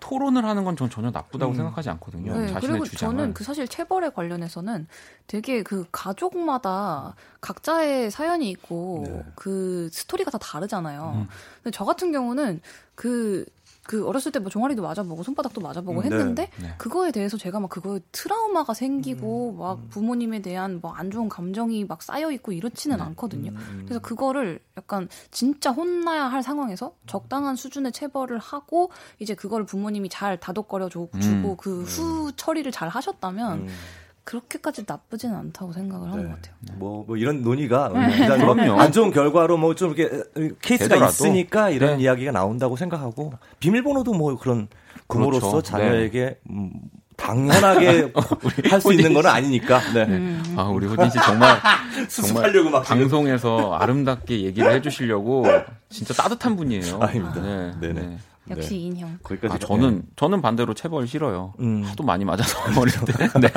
[0.00, 1.56] 토론을 하는 건 전 전혀 나쁘다고 음.
[1.56, 2.32] 생각하지 않거든요.
[2.36, 3.16] 네, 자신의 그리고 주장을.
[3.16, 4.86] 저는 그 사실 체벌에 관련해서는
[5.26, 9.24] 되게 그 가족마다 각자의 사연이 있고 네.
[9.34, 11.12] 그 스토리가 다 다르잖아요.
[11.16, 11.28] 음.
[11.62, 12.60] 근데 저 같은 경우는
[12.94, 13.44] 그,
[13.88, 16.14] 그 어렸을 때 뭐 종아리도 맞아보고 손바닥도 맞아보고 음, 네.
[16.14, 16.74] 했는데 네.
[16.76, 21.84] 그거에 대해서 제가 막 그거에 트라우마가 생기고 음, 막 부모님에 대한 뭐 안 좋은 감정이
[21.86, 23.02] 막 쌓여 있고 이렇지는 네.
[23.02, 23.50] 않거든요.
[23.52, 23.82] 음.
[23.86, 30.38] 그래서 그거를 약간 진짜 혼나야 할 상황에서 적당한 수준의 체벌을 하고 이제 그걸 부모님이 잘
[30.38, 31.20] 다독거려 주- 음.
[31.20, 33.68] 주고 그후 처리를 잘 하셨다면 음.
[34.28, 36.30] 그렇게까지 나쁘지는 않다고 생각을 하는 네.
[36.30, 36.54] 것 같아요.
[36.76, 38.28] 뭐, 뭐 이런 논의가 네.
[38.28, 38.76] 뭐 그럼요.
[38.78, 40.22] 안 좋은 결과로 뭐 좀 이렇게
[40.60, 41.10] 케이스가 되더라도.
[41.12, 42.02] 있으니까 이런 네.
[42.02, 44.68] 이야기가 나온다고 생각하고 비밀번호도 뭐 그런
[45.08, 45.62] 부모로서 그렇죠.
[45.62, 46.72] 자녀에게 음,
[47.16, 48.12] 당연하게
[48.68, 49.80] 할 수 있는 건 아니니까.
[49.94, 50.04] 네.
[50.04, 50.54] 음.
[50.58, 51.58] 아 우리 호진 씨 정말
[51.94, 52.82] 정말 수습하려고 막.
[52.82, 55.46] 방송에서 아름답게 얘기를 해주시려고
[55.88, 56.98] 진짜 따뜻한 분이에요.
[57.00, 57.40] 아닙니다.
[57.40, 58.00] 네, 네네.
[58.08, 58.18] 네.
[58.50, 58.76] 역시 네.
[58.76, 59.18] 인형.
[59.22, 59.54] 거기까지.
[59.54, 61.54] 아, 저는 저는 반대로 체벌 싫어요.
[61.60, 61.82] 음.
[61.84, 63.12] 하도 많이 맞아서 어릴 때.
[63.40, 63.48] 네.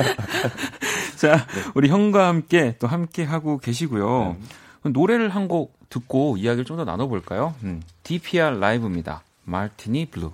[1.16, 4.36] 자, 우리 형과 함께 또 함께 하고 계시고요.
[4.84, 7.54] 노래를 한 곡 듣고 이야기를 좀 더 나눠볼까요?
[7.64, 7.82] 음.
[8.02, 9.22] DPR 라이브입니다.
[9.44, 10.32] 마르티니 블루.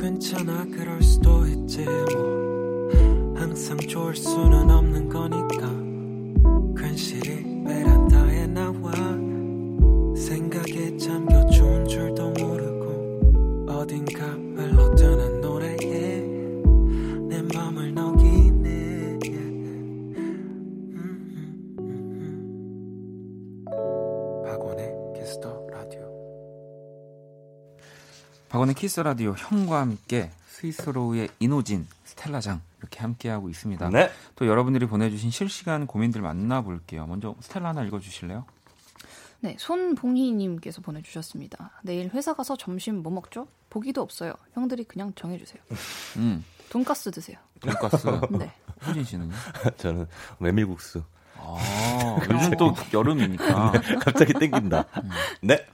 [0.00, 2.88] 괜찮아 그럴 수도 있지 뭐
[3.36, 8.92] 항상 좋을 수는 없는 거니까 괜시리 베란다에 나와
[10.16, 11.44] 생각에 잠겨
[11.86, 16.20] 줄도 모르고 어딘가 흘러드는 노래에
[17.28, 20.14] 내 맘을 녹이네 음,
[20.96, 21.82] 음, 음,
[23.68, 24.44] 음.
[24.44, 26.02] 박원의 Kiss the Radio
[28.48, 33.90] 박원의 키스 라디오 형과 함께 스윗소로우의 인호진, 스텔라장 이렇게 함께하고 있습니다.
[33.90, 34.10] 네.
[34.36, 37.06] 또 여러분들이 보내주신 실시간 고민들 만나볼게요.
[37.06, 38.44] 먼저 스텔라 하나 읽어주실래요?
[39.44, 41.70] 네, 손봉희님께서 보내주셨습니다.
[41.82, 43.46] 내일 회사 가서 점심 뭐 먹죠?
[43.68, 44.32] 보기도 없어요.
[44.54, 45.62] 형들이 그냥 정해주세요.
[46.16, 47.36] 음, 돈가스 드세요.
[47.60, 48.06] 돈가스.
[48.38, 48.50] 네.
[48.86, 49.32] 호진 씨는요?
[49.76, 50.06] 저는
[50.38, 51.02] 메밀국수.
[51.36, 53.72] 아, 요즘 또 여름이니까.
[54.00, 54.86] 갑자기 땡긴다.
[55.42, 55.66] 네.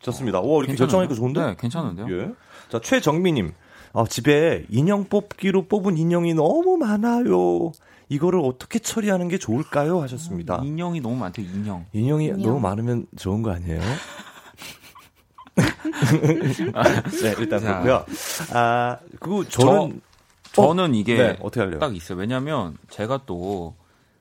[0.00, 0.40] 좋습니다.
[0.40, 1.46] 오, 이렇게 결정하니까 좋은데?
[1.46, 2.06] 네, 괜찮은데요?
[2.10, 2.30] 예.
[2.68, 3.54] 자, 최정미님.
[3.94, 7.72] 아, 집에 인형 뽑기로 뽑은 인형이 너무 많아요.
[8.08, 10.00] 이거를 어떻게 처리하는 게 좋을까요?
[10.02, 10.60] 하셨습니다.
[10.62, 11.86] 인형이 너무 많대요, 인형.
[11.92, 12.42] 인형이 인형.
[12.42, 13.80] 너무 많으면 좋은 거 아니에요?
[17.22, 17.80] 네, 일단 자.
[17.80, 18.04] 그렇고요.
[18.52, 20.00] 아, 그리고 저는
[20.52, 21.78] 저는 이게 네, 어떻게 할래요?
[21.78, 22.18] 딱 있어요.
[22.18, 23.74] 왜냐면 제가 또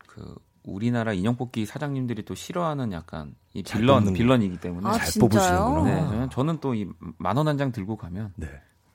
[0.07, 5.29] 그 우리나라 인형 뽑기 사장님들이 또 싫어하는 약간 이잘 빌런 빌런이기 때문에 아, 잘 진짜요?
[5.29, 5.83] 뽑으시는구나.
[5.83, 6.85] 네, 저는, 저는 또 이
[7.17, 8.47] 만 원 한 장 들고 가면 네.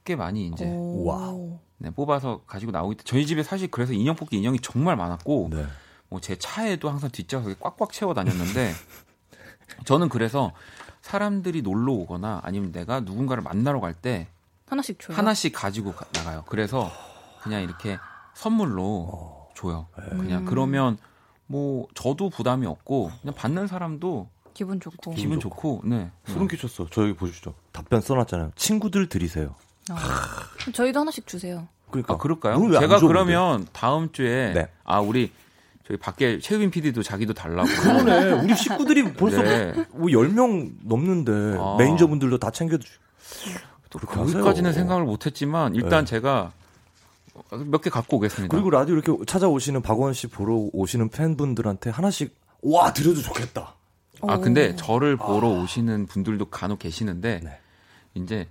[0.09, 1.05] 꽤 많이 이제 오.
[1.05, 1.59] 와우.
[1.77, 5.67] 네, 뽑아서 가지고 나오기 때 저희 집에 사실 그래서 인형 뽑기 인형이 정말 많았고 네.
[6.09, 8.73] 뭐제 차에도 항상 뒷좌석에 꽉꽉 채워 다녔는데
[9.85, 10.53] 저는 그래서
[11.03, 14.29] 사람들이 놀러 오거나 아니면 내가 누군가를 만나러 갈 때
[14.67, 15.15] 하나씩 줘요.
[15.15, 16.43] 하나씩 가지고 가- 나가요.
[16.47, 16.91] 그래서
[17.43, 17.99] 그냥 이렇게
[18.35, 19.89] 선물로 줘요.
[20.09, 20.45] 그냥 음.
[20.47, 20.97] 그러면
[21.47, 25.13] 뭐 저도 부담이 없고 그냥 받는 사람도 기분 좋고.
[25.13, 26.11] 기분 좋고 네.
[26.27, 26.87] 소름 끼쳤어.
[26.91, 27.53] 저 여기 보시죠.
[27.73, 28.53] 답변 써놨잖아요.
[28.57, 29.55] 친구들 드리세요.
[29.97, 30.71] 아.
[30.73, 31.69] 저희도 하나씩 주세요.
[31.91, 32.15] 그러니까.
[32.15, 32.79] 아 그럴까요?
[32.81, 34.69] 제가 줘, 그러면 다음 주에 네.
[34.85, 35.33] 아 우리
[35.87, 38.43] 저희 밖에 최우빈 PD도 자기도 달라고 그러네.
[38.43, 39.73] 우리 식구들이 벌써 네.
[39.93, 41.77] 뭐 10명 넘는데 아.
[41.79, 42.87] 매니저분들도 다 챙겨주.
[43.91, 44.33] 또 그렇게 하세요.
[44.35, 46.11] 거기까지는 생각을 못했지만 일단 네.
[46.11, 46.53] 제가
[47.71, 48.55] 몇 개 갖고 오겠습니다.
[48.55, 53.75] 그리고 라디오 이렇게 찾아오시는 박원 씨 보러 오시는 팬분들한테 하나씩 와 드려도 좋겠다.
[54.23, 54.77] 아 근데 오.
[54.77, 57.61] 저를 보러 오시는 분들도 간혹 계시는데 네.
[58.15, 58.49] 이제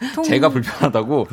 [0.00, 1.26] 보통 제가 불편하다고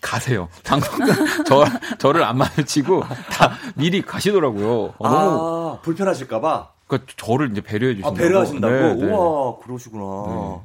[0.00, 0.48] 가세요.
[0.64, 0.98] 방송
[1.46, 1.64] 저
[1.98, 4.94] 저를 안 마주치고 다 미리 가시더라고요.
[4.98, 6.72] 어, 너무 아 불편하실까봐.
[6.86, 8.16] 그러니까 저를 이제 배려해 아 주신다고.
[8.16, 8.74] 배려하신다고.
[8.74, 9.12] 네, 네.
[9.12, 10.02] 우와 그러시구나.
[10.28, 10.60] 네.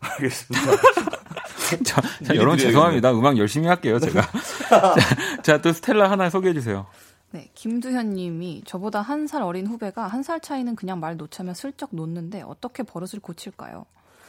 [0.00, 0.66] 알겠습니다.
[1.84, 2.56] 자, 자, 여러분.
[2.58, 3.12] 죄송합니다.
[3.12, 4.22] 음악 열심히 할게요, 제가.
[4.70, 6.86] 자, 자, 또 스텔라 하나 소개해 주세요.
[7.30, 11.90] 네, 김두현 님이 저보다 한 살 어린 후배가 한 살 차이는 그냥 말 놓자면 슬쩍
[11.92, 13.84] 놓는데 어떻게 버릇을 고칠까요?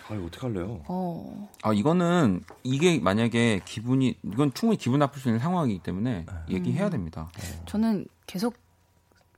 [0.10, 0.82] 아유 어떡할래요?
[0.88, 1.50] 어.
[1.62, 7.30] 아, 이거는 이게 만약에 기분이 이건 충분히 기분 나쁠 수 있는 상황이기 때문에 얘기해야 됩니다.
[7.68, 8.56] 저는 계속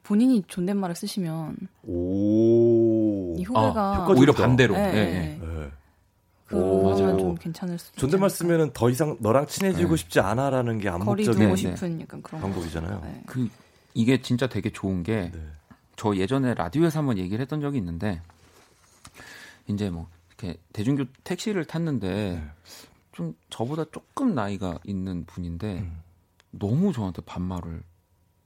[0.04, 3.36] 본인이 존댓말을 쓰시면 오.
[3.38, 4.20] 이 후배가 효과적이다.
[4.20, 4.74] 오히려 반대로.
[4.74, 5.04] 네, 예, 예.
[5.04, 5.40] 네.
[5.42, 5.72] 네.
[6.46, 7.18] 그러면 오.
[7.18, 9.98] 좀 괜찮을 수도 존댓말 쓰면은 더 이상 너랑 친해지고 네.
[9.98, 11.56] 싶지 않아라는 게 암묵적인 두고 네, 네.
[11.56, 13.02] 싶은 약간 그런 방법이잖아요.
[13.04, 13.22] 네.
[13.26, 13.48] 그
[13.94, 16.18] 이게 진짜 되게 좋은 게저 네.
[16.18, 18.22] 예전에 라디오에서 한번 얘기를 했던 적이 있는데
[19.68, 20.08] 이제 뭐
[20.42, 22.44] 이렇게 대중교 택시를 탔는데 네.
[23.12, 26.02] 좀 저보다 조금 나이가 있는 분인데 음.
[26.52, 27.84] 너무 저한테 반말을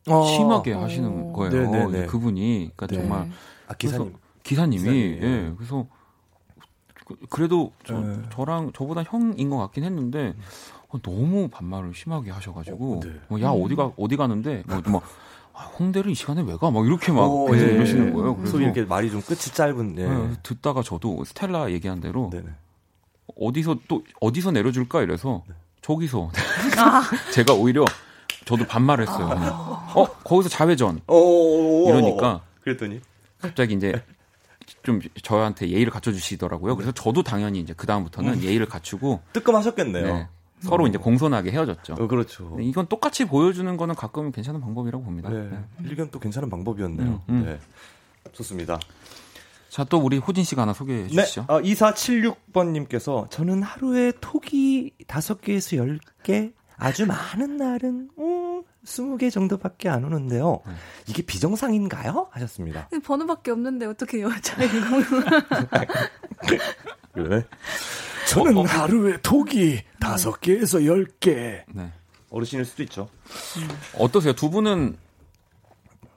[0.09, 0.23] 어.
[0.25, 0.81] 심하게 어.
[0.81, 1.51] 하시는 거예요.
[1.51, 2.05] 네네네.
[2.07, 2.95] 그분이 그러니까 네.
[2.95, 3.31] 정말
[3.67, 4.15] 아 기사님.
[4.43, 5.87] 기사님이 기사님, 예 그래서
[7.29, 8.21] 그, 래도 저, 네.
[8.31, 10.35] 저랑 저보다 형인 것 같긴 했는데
[10.89, 13.19] 어, 너무 반말을 심하게 하셔가지고 어, 네.
[13.27, 15.01] 뭐, 야 어디가 어디 가는데 뭐, 뭐
[15.57, 16.69] 아, 홍대를 이 시간에 왜 가?
[16.69, 17.71] 막 이렇게 막 오, 계속 예.
[17.73, 18.35] 이러시는 거예요.
[18.35, 19.95] 그래서 소위 이렇게 말이 좀 끝이 짧은.
[19.97, 20.07] 예.
[20.07, 22.47] 네, 듣다가 저도 스텔라 얘기한 대로 네네.
[23.39, 25.55] 어디서 또 어디서 내려줄까 이래서 네.
[25.81, 26.29] 저기서
[26.77, 27.03] 아.
[27.31, 27.85] 제가 오히려
[28.45, 29.27] 저도 반말했어요.
[29.29, 29.53] 그냥.
[29.95, 32.99] 어 거기서 자회전 오, 이러니까 그랬더니
[33.39, 34.03] 갑자기 이제
[34.83, 36.75] 좀 저한테 예의를 갖춰주시더라고요.
[36.75, 40.13] 그래서 저도 당연히 이제 그 다음부터는 예의를 갖추고 뜨끔하셨겠네요.
[40.13, 40.27] 네,
[40.69, 41.93] 서로 이제 공손하게 헤어졌죠.
[41.93, 42.49] 어, 그렇죠.
[42.49, 45.29] 근데 이건 똑같이 보여주는 거는 가끔 괜찮은 방법이라고 봅니다.
[45.29, 45.49] 네.
[45.49, 45.59] 네.
[45.83, 47.07] 일견 또 괜찮은 방법이었네요.
[47.07, 47.45] 음, 음.
[47.45, 47.59] 네.
[48.31, 48.79] 좋습니다.
[49.69, 51.09] 자, 또 우리 호진 씨가 하나 소개해 네.
[51.09, 51.45] 주시죠.
[51.47, 60.61] 어, 2476번님께서 저는 하루에 톡이 5개에서 10개, 아주 많은 날은 음, 20개 정도밖에 안 오는데요.
[60.65, 60.73] 네.
[61.07, 62.27] 이게 비정상인가요?
[62.31, 62.89] 하셨습니다.
[63.03, 64.97] 번호밖에 없는데 어떻게 여자인 거?
[67.15, 67.45] 그래?
[68.29, 71.63] 저는 하루에 톡이 다섯 개에서 열 개.
[71.73, 71.91] 네.
[72.29, 73.09] 어르신일 수도 있죠.
[73.97, 74.33] 어떠세요?
[74.33, 74.97] 두 분은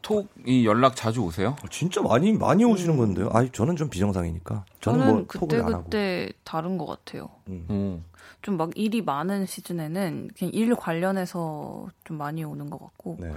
[0.02, 1.56] 톡이 연락 자주 오세요?
[1.70, 3.28] 진짜 많이 많이 오시는 건데요.
[3.32, 4.64] 아니 저는 좀 비정상이니까.
[4.80, 5.84] 저는, 저는 뭐 톡을 그때 안 하고.
[5.84, 7.28] 그때 다른 것 같아요.
[7.48, 7.66] 음.
[7.70, 8.18] 오.
[8.42, 13.18] 좀막 일이 많은 시즌에는 그냥 일 관련해서 좀 많이 오는 것 같고.
[13.20, 13.32] 네.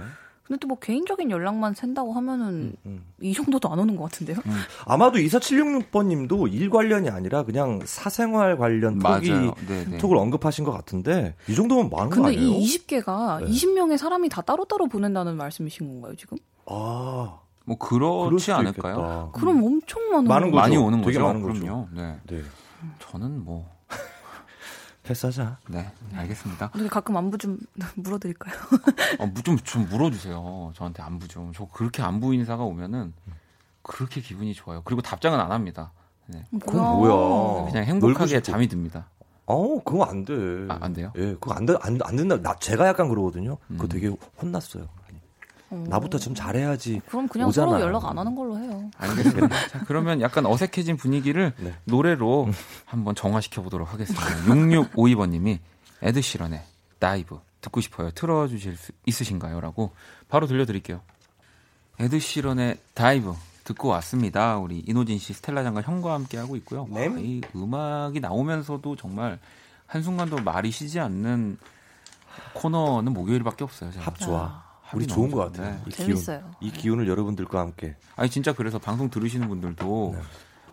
[0.52, 3.04] 근데 또 뭐 개인적인 연락만 샌다고 하면은 음.
[3.20, 4.36] 이 정도도 안 오는 것 같은데요?
[4.86, 9.30] 아마도 24766번님도 일 관련이 아니라 그냥 사생활 관련 톡이.
[9.30, 9.98] 네, 네.
[9.98, 12.52] 톡을 언급하신 것 같은데 이 정도면 많은 거 근데 아니에요?
[12.58, 13.50] 이 20개가 네.
[13.50, 16.36] 20명의 사람이 다 따로따로 보낸다는 말씀이신 건가요, 지금?
[16.66, 18.94] 아, 뭐 그렇지 않을까요?
[18.94, 19.28] 있겠다.
[19.32, 20.60] 그럼 엄청 많은 많은 거죠.
[20.60, 20.76] 많이.
[20.76, 21.26] 오는 되게 거죠.
[21.26, 21.60] 많은 거죠.
[21.60, 21.88] 그럼요.
[21.94, 22.18] 네.
[22.28, 22.42] 네.
[22.98, 23.70] 저는 뭐
[25.02, 25.58] 패스하자.
[25.68, 26.70] 네, 알겠습니다.
[26.70, 27.58] 근데 가끔 안부 좀
[27.96, 28.54] 물어드릴까요?
[29.18, 30.72] 어, 무- 좀, 좀 물어주세요.
[30.76, 31.52] 저한테 안부 좀.
[31.54, 33.12] 저 그렇게 안부 인사가 오면은
[33.82, 34.82] 그렇게 기분이 좋아요.
[34.84, 35.92] 그리고 답장은 안 합니다.
[36.26, 36.44] 네.
[36.52, 37.70] 그건 뭐야?
[37.70, 38.40] 그냥 행복하게.
[38.42, 39.08] 잠이 듭니다.
[39.46, 40.34] 어, 그거 안 돼.
[40.68, 41.12] 아, 안 돼요?
[41.16, 42.40] 예, 그거 안 돼, 안, 안 된다.
[42.40, 43.58] 나, 제가 약간 그러거든요.
[43.68, 43.88] 그거 음.
[43.88, 44.86] 되게 혼났어요.
[45.72, 45.84] 어.
[45.88, 47.00] 나부터 좀 잘해야지.
[47.06, 47.70] 그럼 그냥 오잖아요.
[47.72, 48.90] 서로 연락 안 하는 걸로 해요.
[48.98, 49.48] 알겠습니다.
[49.68, 51.74] 자, 그러면 약간 어색해진 분위기를 네.
[51.84, 52.48] 노래로
[52.84, 54.24] 한번 정화시켜 보도록 하겠습니다.
[54.44, 55.58] 6652번님이
[56.02, 56.62] 에드시런의
[56.98, 58.10] Dive 듣고 싶어요.
[58.10, 59.60] 틀어주실 수 있으신가요?
[59.60, 59.92] 라고
[60.28, 61.00] 바로 들려드릴게요.
[61.98, 63.34] 에드시런의 Dive
[63.64, 64.58] 듣고 왔습니다.
[64.58, 66.86] 우리 이노진 씨, 스텔라 장관 형과 함께 하고 있고요.
[66.90, 67.14] 와, 네.
[67.18, 69.38] 이 음악이 나오면서도 정말
[69.86, 71.58] 한순간도 말이 쉬지 않는
[72.54, 73.92] 코너는 목요일밖에 없어요.
[73.92, 74.04] 제가.
[74.04, 74.61] 합 좋아.
[74.92, 75.52] 아, 우리 좋은 것.
[75.52, 75.70] 같아요.
[75.72, 75.78] 네.
[75.86, 76.06] 이 기운.
[76.08, 76.50] 재밌어요.
[76.60, 77.96] 이 기운을 여러분들과 함께.
[78.16, 80.22] 아니 진짜 그래서 방송 들으시는 분들도 네.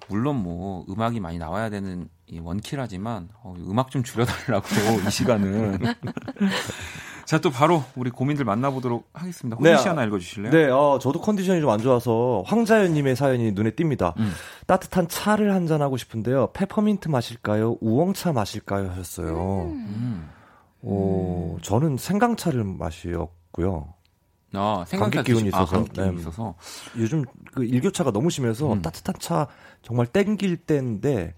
[0.09, 4.67] 물론 뭐 음악이 많이 나와야 되는 이 원키라지만 어, 음악 좀 줄여달라고
[5.07, 5.79] 이 시간은
[7.25, 9.55] 자 또 바로 우리 고민들 만나보도록 하겠습니다.
[9.55, 10.51] 호진 네, 씨 하나 읽어주실래요?
[10.51, 14.17] 네, 어, 저도 컨디션이 좀 안 좋아서 황자연님의 사연이 눈에 띕니다.
[14.17, 14.31] 음.
[14.65, 16.49] 따뜻한 차를 한잔 하고 싶은데요.
[16.53, 17.77] 페퍼민트 마실까요?
[17.81, 18.89] 우엉차 마실까요?
[18.89, 19.65] 하셨어요.
[19.67, 20.27] 음.
[20.81, 23.93] 어, 저는 생강차를 마시었고요.
[24.53, 25.61] 아 생각해 감기 기운이 있어서.
[25.61, 26.21] 아, 감기 기운이 네.
[26.21, 26.55] 있어서
[26.97, 27.23] 요즘
[27.53, 28.81] 그 일교차가 너무 심해서 음.
[28.81, 29.47] 따뜻한 차
[29.81, 31.35] 정말 땡길 때인데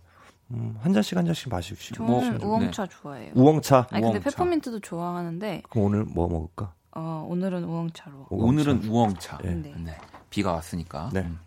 [0.52, 3.32] 음, 한 잔씩 한 잔씩 마시고 저는 뭐, 우엉차 좋아해요.
[3.36, 3.88] 우엉차.
[3.92, 4.30] 아니 근데 우엉차.
[4.32, 6.74] 페퍼민트도 좋아하는데 그럼 오늘 뭐 먹을까?
[6.94, 8.28] 어, 오늘은 우엉차로.
[8.30, 8.46] 우엉차.
[8.46, 9.40] 오늘은 우엉차.
[9.46, 9.50] 예.
[9.52, 9.74] 네.
[9.78, 9.98] 네.
[10.30, 11.10] 비가 왔으니까.
[11.14, 11.22] 네.
[11.22, 11.40] 음.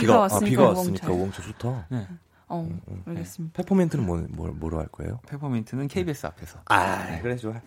[0.00, 0.78] 비가 아, 왔으니까 비가 우엉차.
[0.80, 1.86] 왔으니까 우엉차 좋다.
[1.90, 2.06] 네.
[2.52, 2.68] 어,
[3.06, 3.62] 알겠습니다.
[3.62, 5.20] 페퍼민트는 뭐, 뭐, 뭐로 할 거예요?
[5.28, 6.58] 페퍼민트는 KBS 앞에서.
[6.66, 7.52] 아, 그래 좋아.
[7.52, 7.60] 네.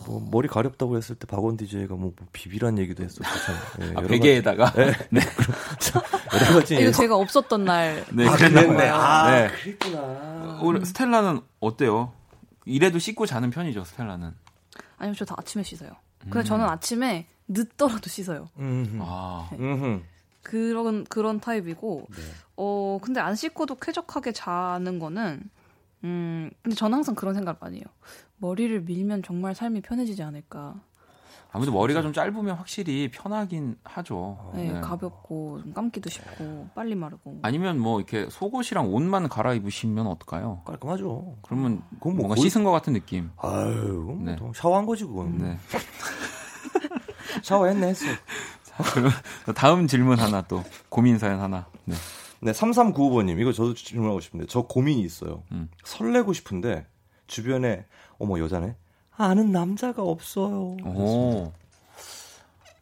[0.06, 3.56] 뭐 머리 가렵다고 했을 때 박원 DJ가 뭐, 뭐 비비란 얘기도 했었고 참.
[3.80, 4.72] 예, 아, 베개에다가.
[5.10, 5.20] 네.
[5.20, 5.92] 가지,
[6.34, 6.76] 여러 가지.
[6.80, 8.04] 이거 제가 없었던 날.
[8.12, 8.88] 네, 아, 그랬네.
[8.88, 9.48] 아, 네.
[9.62, 10.58] 그랬구나.
[10.62, 12.12] 오늘 스텔라는 어때요?
[12.64, 14.32] 이래도 씻고 자는 편이죠, 스텔라는.
[14.98, 15.90] 아니면 저다 아침에 씻어요.
[16.18, 18.48] 근데 저는 아침에 늦더라도 씻어요.
[18.59, 18.98] 음.
[19.03, 19.51] 아.
[19.55, 20.03] 음.
[20.42, 22.16] 그런 그런 타입이고 네.
[22.57, 25.42] 어 근데 안 씻고도 쾌적하게 자는 거는
[26.05, 27.84] 음 근데 저는 항상 그런 생각을 많이 해요.
[28.38, 30.80] 머리를 밀면 정말 삶이 편해지지 않을까.
[31.53, 34.53] 아무래도 머리가 좀 짧으면 확실히 편하긴 하죠.
[34.55, 34.80] 네, 네.
[34.80, 37.40] 가볍고 좀 감기도 쉽고 빨리 마르고.
[37.42, 40.62] 아니면 뭐 이렇게 속옷이랑 옷만 갈아입으시면 어떨까요?
[40.64, 41.38] 깔끔하죠.
[41.42, 43.30] 그러면 그건 뭐 뭔가 거의- 씻은 것 같은 느낌.
[43.36, 44.36] 아유, 뭐 네.
[44.36, 45.36] 또 샤워한 거지 그건.
[45.38, 45.59] 네.
[47.42, 48.04] 샤워했네 했어.
[48.94, 49.12] 그럼
[49.54, 51.66] 다음 질문 하나 또 고민 사연 하나.
[51.84, 51.94] 네.
[52.42, 55.42] 네, 3395번님, 이거 저도 질문하고 싶은데, 저 고민이 있어요.
[55.52, 55.68] 음.
[55.84, 56.86] 설레고 싶은데,
[57.26, 57.84] 주변에,
[58.18, 58.76] 어머, 여자네?
[59.20, 60.78] 아는 남자가 없어요.
[60.82, 61.52] 오.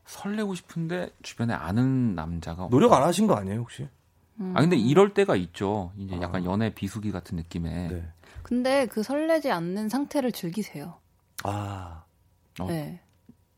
[0.06, 2.70] 설레고 싶은데 주변에 아는 남자가 없다.
[2.74, 3.88] 노력 안 하신 거 아니에요, 혹시?
[4.54, 5.92] 아 근데 이럴 때가 있죠.
[5.98, 6.22] 이제 아.
[6.22, 7.88] 약간 연애 비수기 같은 느낌의.
[7.88, 8.04] 네.
[8.42, 10.98] 근데 그 설레지 않는 상태를 즐기세요.
[11.42, 12.04] 아,
[12.60, 12.66] 어.
[12.66, 13.00] 네.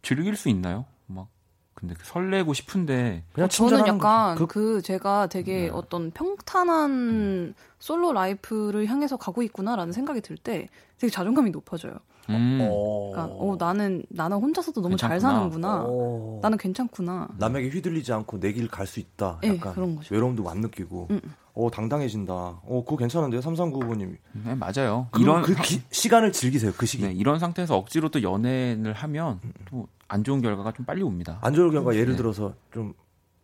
[0.03, 0.85] 즐길 수 있나요?
[1.07, 1.29] 막
[1.75, 4.47] 근데 그 설레고 싶은데 그냥 저는 친절하는 약간 거죠.
[4.47, 5.69] 그, 제가 되게 네.
[5.71, 11.95] 어떤 평탄한 솔로 라이프를 향해서 가고 있구나라는 생각이 들 때 되게 자존감이 높아져요.
[12.29, 12.59] 음.
[12.63, 13.11] 어.
[13.13, 15.39] 그러니까 어 나는 나는 혼자서도 너무 잘 괜찮구나.
[15.39, 15.85] 사는구나.
[15.89, 16.39] 어.
[16.43, 17.29] 나는 괜찮구나.
[17.39, 19.41] 남에게 휘둘리지 않고 내 길 갈 수 있다.
[19.45, 20.15] 예, 약간 그런 거죠.
[20.15, 21.09] 외로움도 안 느끼고.
[21.11, 21.21] 음.
[21.67, 22.33] 어, 당당해진다.
[22.35, 24.17] 어, 그거 괜찮은데요, 3395번님이.
[24.45, 25.09] 네, 맞아요.
[25.19, 27.05] 이런 그 기- 시간을 즐기세요, 그 시기.
[27.05, 29.53] 네, 이런 상태에서 억지로 또 연애를 하면 음.
[29.67, 31.39] 또안 좋은 결과가 좀 빨리 옵니다.
[31.43, 32.17] 안 좋을 경우가 예를 네.
[32.17, 32.95] 들어서 좀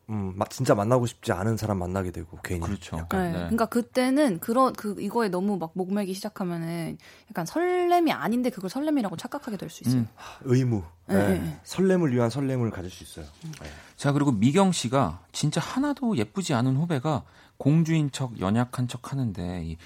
[0.09, 2.61] 음, 마- 진짜 만나고 싶지 않은 사람 만나게 되고 괜히.
[2.61, 2.97] 그렇죠.
[2.97, 3.23] 약간.
[3.25, 3.29] 네.
[3.33, 3.39] 네.
[3.39, 6.97] 그러니까 그때는 그런 그 이거에 너무 막 목매기 시작하면은
[7.29, 10.03] 약간 설렘이 아닌데 그걸 설렘이라고 착각하게 될 수 있어요.
[10.03, 10.09] 음.
[10.45, 10.85] 의무.
[11.09, 11.29] 네, 네.
[11.31, 11.61] 네, 네.
[11.65, 13.27] 설렘을 위한 설렘을 가질 수 있어요.
[13.61, 13.69] 네.
[13.97, 17.25] 자 그리고 미경 씨가 진짜 하나도 예쁘지 않은 후배가
[17.59, 19.77] 공주인 척 연약한 척 하는데 이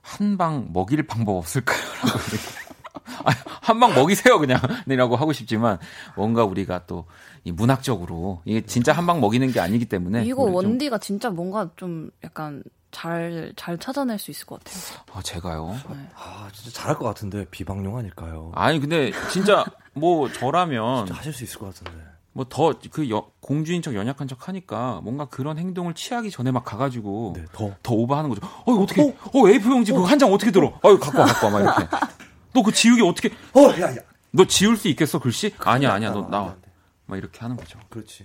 [0.00, 2.18] 한방 먹일 방법 없을까요?라고
[3.62, 5.78] 한 방 먹이세요 그냥이라고 하고 싶지만
[6.16, 7.06] 뭔가 우리가 또
[7.44, 12.10] 이 문학적으로 이게 진짜 한 방 먹이는 게 아니기 때문에 이거 원디가 진짜 뭔가 좀
[12.24, 14.82] 약간 잘 잘 찾아낼 수 있을 것 같아요.
[15.12, 15.78] 아, 제가요.
[15.90, 16.08] 네.
[16.16, 18.50] 아, 진짜 잘할 것 같은데 비방용 아닐까요?
[18.54, 19.64] 아니 근데 진짜
[19.94, 22.02] 뭐 저라면 진짜 하실 수 있을 것 같은데.
[22.38, 23.08] 뭐 더 그
[23.40, 27.74] 공주인 척 연약한 척 하니까 뭔가 그런 행동을 취하기 전에 막 가가지고 네, 더.
[27.82, 28.46] 더 오버하는 거죠.
[28.64, 29.02] 어 어떻게?
[29.02, 30.78] 어, A4 용지 그거 한 장 어떻게 들어?
[30.82, 31.96] 어이 갖고 와 갖고 와막 이렇게.
[32.54, 33.30] 너 그 지우기 어떻게?
[33.54, 34.00] 어, 야, 야.
[34.30, 35.52] 너 지울 수 있겠어 글씨?
[35.58, 36.50] 아니야 아니야 너 나와.
[36.52, 36.70] 안 돼.
[37.06, 37.78] 막 이렇게 하는 거죠.
[37.88, 38.24] 그렇지.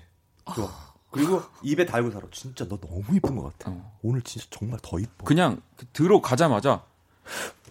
[0.55, 0.69] 좋아.
[1.11, 2.25] 그리고 입에 달고 살아.
[2.31, 3.71] 진짜 너 너무 이쁜 것 같아.
[3.71, 3.97] 어.
[4.03, 5.25] 오늘 진짜 정말 더 이뻐.
[5.25, 6.83] 그냥 그 들어가자마자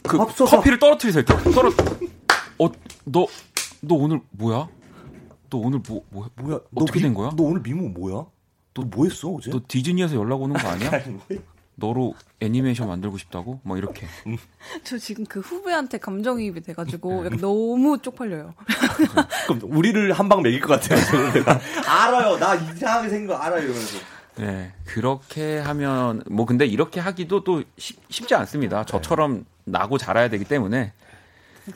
[0.02, 0.56] 그 맙소사.
[0.56, 1.24] 커피를 떨어뜨리세요.
[1.24, 1.70] 떨어.
[2.58, 3.26] 어너너
[3.80, 4.68] 너 오늘 뭐야?
[5.52, 6.28] 너 오늘 뭐 뭐?
[6.36, 6.60] 뭐야?
[6.74, 7.30] 어떻게 미- 된 거야?
[7.36, 8.24] 너 오늘 미모 뭐야?
[8.74, 9.50] 너 뭐 했어 어제?
[9.50, 10.90] 너 디즈니에서 연락 오는 거 아니야?
[11.04, 11.22] 아니, 뭐-
[11.74, 13.60] 너로 애니메이션 만들고 싶다고?
[13.62, 14.06] 뭐 이렇게.
[14.84, 18.54] 저 지금 그 후배한테 감정이입이 돼가지고 약간 너무 쪽팔려요.
[19.46, 21.32] 그럼 우리를 한 방 먹일 것 같아요.
[21.32, 21.60] 내가.
[21.86, 22.38] 알아요.
[22.38, 23.62] 나 이상하게 생긴 거 알아요.
[23.62, 23.98] 이러면서.
[24.36, 28.84] 네, 그렇게 하면 뭐 근데 이렇게 하기도 또 쉽- 쉽지 않습니다.
[28.84, 30.92] 저처럼 나고 자라야 되기 때문에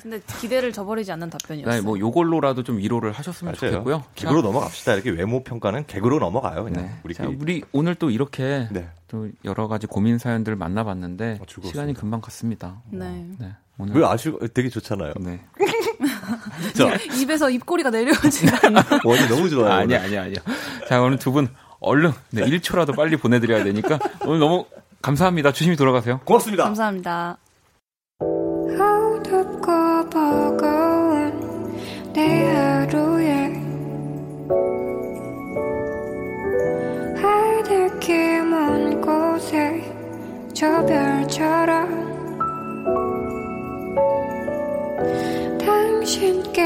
[0.03, 1.75] 근데 기대를 저버리지 않는 답변이었어요.
[1.75, 4.05] 네, 뭐 요걸로라도 좀 위로를 하셨으면 좋겠고요.
[4.15, 4.95] 개그로 넘어갑시다.
[4.95, 6.65] 이렇게 외모 평가는 개그로 넘어가요.
[6.65, 6.91] 그냥 네.
[7.05, 8.89] 우리 자, 우리 오늘 또 이렇게 네.
[9.09, 11.69] 또 여러 가지 고민 사연들을 만나봤는데 어, 즐거웠습니다.
[11.69, 12.83] 시간이 금방 갔습니다.
[12.91, 13.27] 네.
[13.39, 15.13] 네, 오늘 왜 아시고 되게 좋잖아요.
[15.21, 15.41] 네.
[16.75, 18.83] 자, 입에서 입꼬리가 내려오지가 않아.
[19.05, 19.73] 원이 너무 좋아요.
[19.73, 20.39] 아니야, 아니야, 아니야.
[20.89, 24.65] 자, 오늘 두 분 얼른 네, 1초라도 빨리 보내드려야 되니까 오늘 너무
[25.03, 25.53] 감사합니다.
[25.53, 26.21] 조심히 돌아가세요.
[26.25, 26.65] 고맙습니다.
[26.65, 27.37] 감사합니다.
[40.57, 42.17] 저 별처럼
[45.59, 46.63] 당신께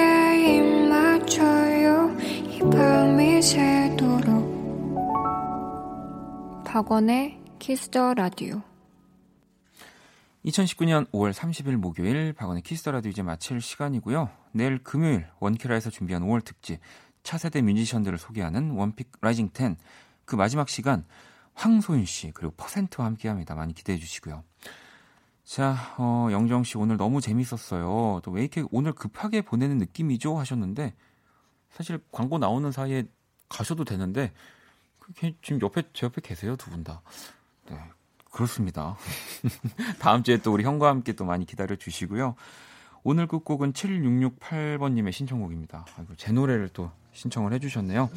[0.58, 2.16] 입 맞춰요.
[2.20, 4.60] 이 밤이 새도록.
[6.64, 8.62] 박원의 Kiss the Radio
[10.44, 14.30] 2019년 5월 30일 목요일 박원의 Kiss the Radio 이제 마칠 시간이고요.
[14.52, 16.78] 내일 금요일 원키라에서 준비한 5월 특집
[17.24, 21.04] 차세대 뮤지션들을 소개하는 one pick rising 10그 마지막 시간
[21.54, 23.54] 황소윤 씨 그리고 퍼센트와 함께합니다.
[23.54, 24.42] 많이 기대해 주시고요.
[25.44, 28.20] 자, 어, 영정 씨 오늘 너무 재밌었어요.
[28.22, 30.94] 또 왜 이렇게 오늘 급하게 보내는 느낌이죠 하셨는데
[31.70, 33.04] 사실 광고 나오는 사이에
[33.48, 34.32] 가셔도 되는데
[34.98, 37.02] 그게 지금 옆에 제 옆에 계세요 두 분 다.
[37.68, 37.76] 네,
[38.30, 38.96] 그렇습니다.
[39.98, 42.36] 다음 주에 또 우리 형과 함께 또 많이 기다려 주시고요.
[43.02, 45.86] 오늘 끝곡은 7668번님의 신청곡입니다.
[45.98, 48.10] 아이고, 제 노래를 또 신청을 해주셨네요.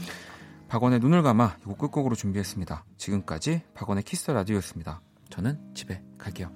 [0.73, 2.83] 박원의 눈을 감아 이곡 끝곡으로 준비했습니다.
[2.97, 5.01] 지금까지 박원의 키스 라디오였습니다.
[5.29, 6.51] 저는 집에 갈게요.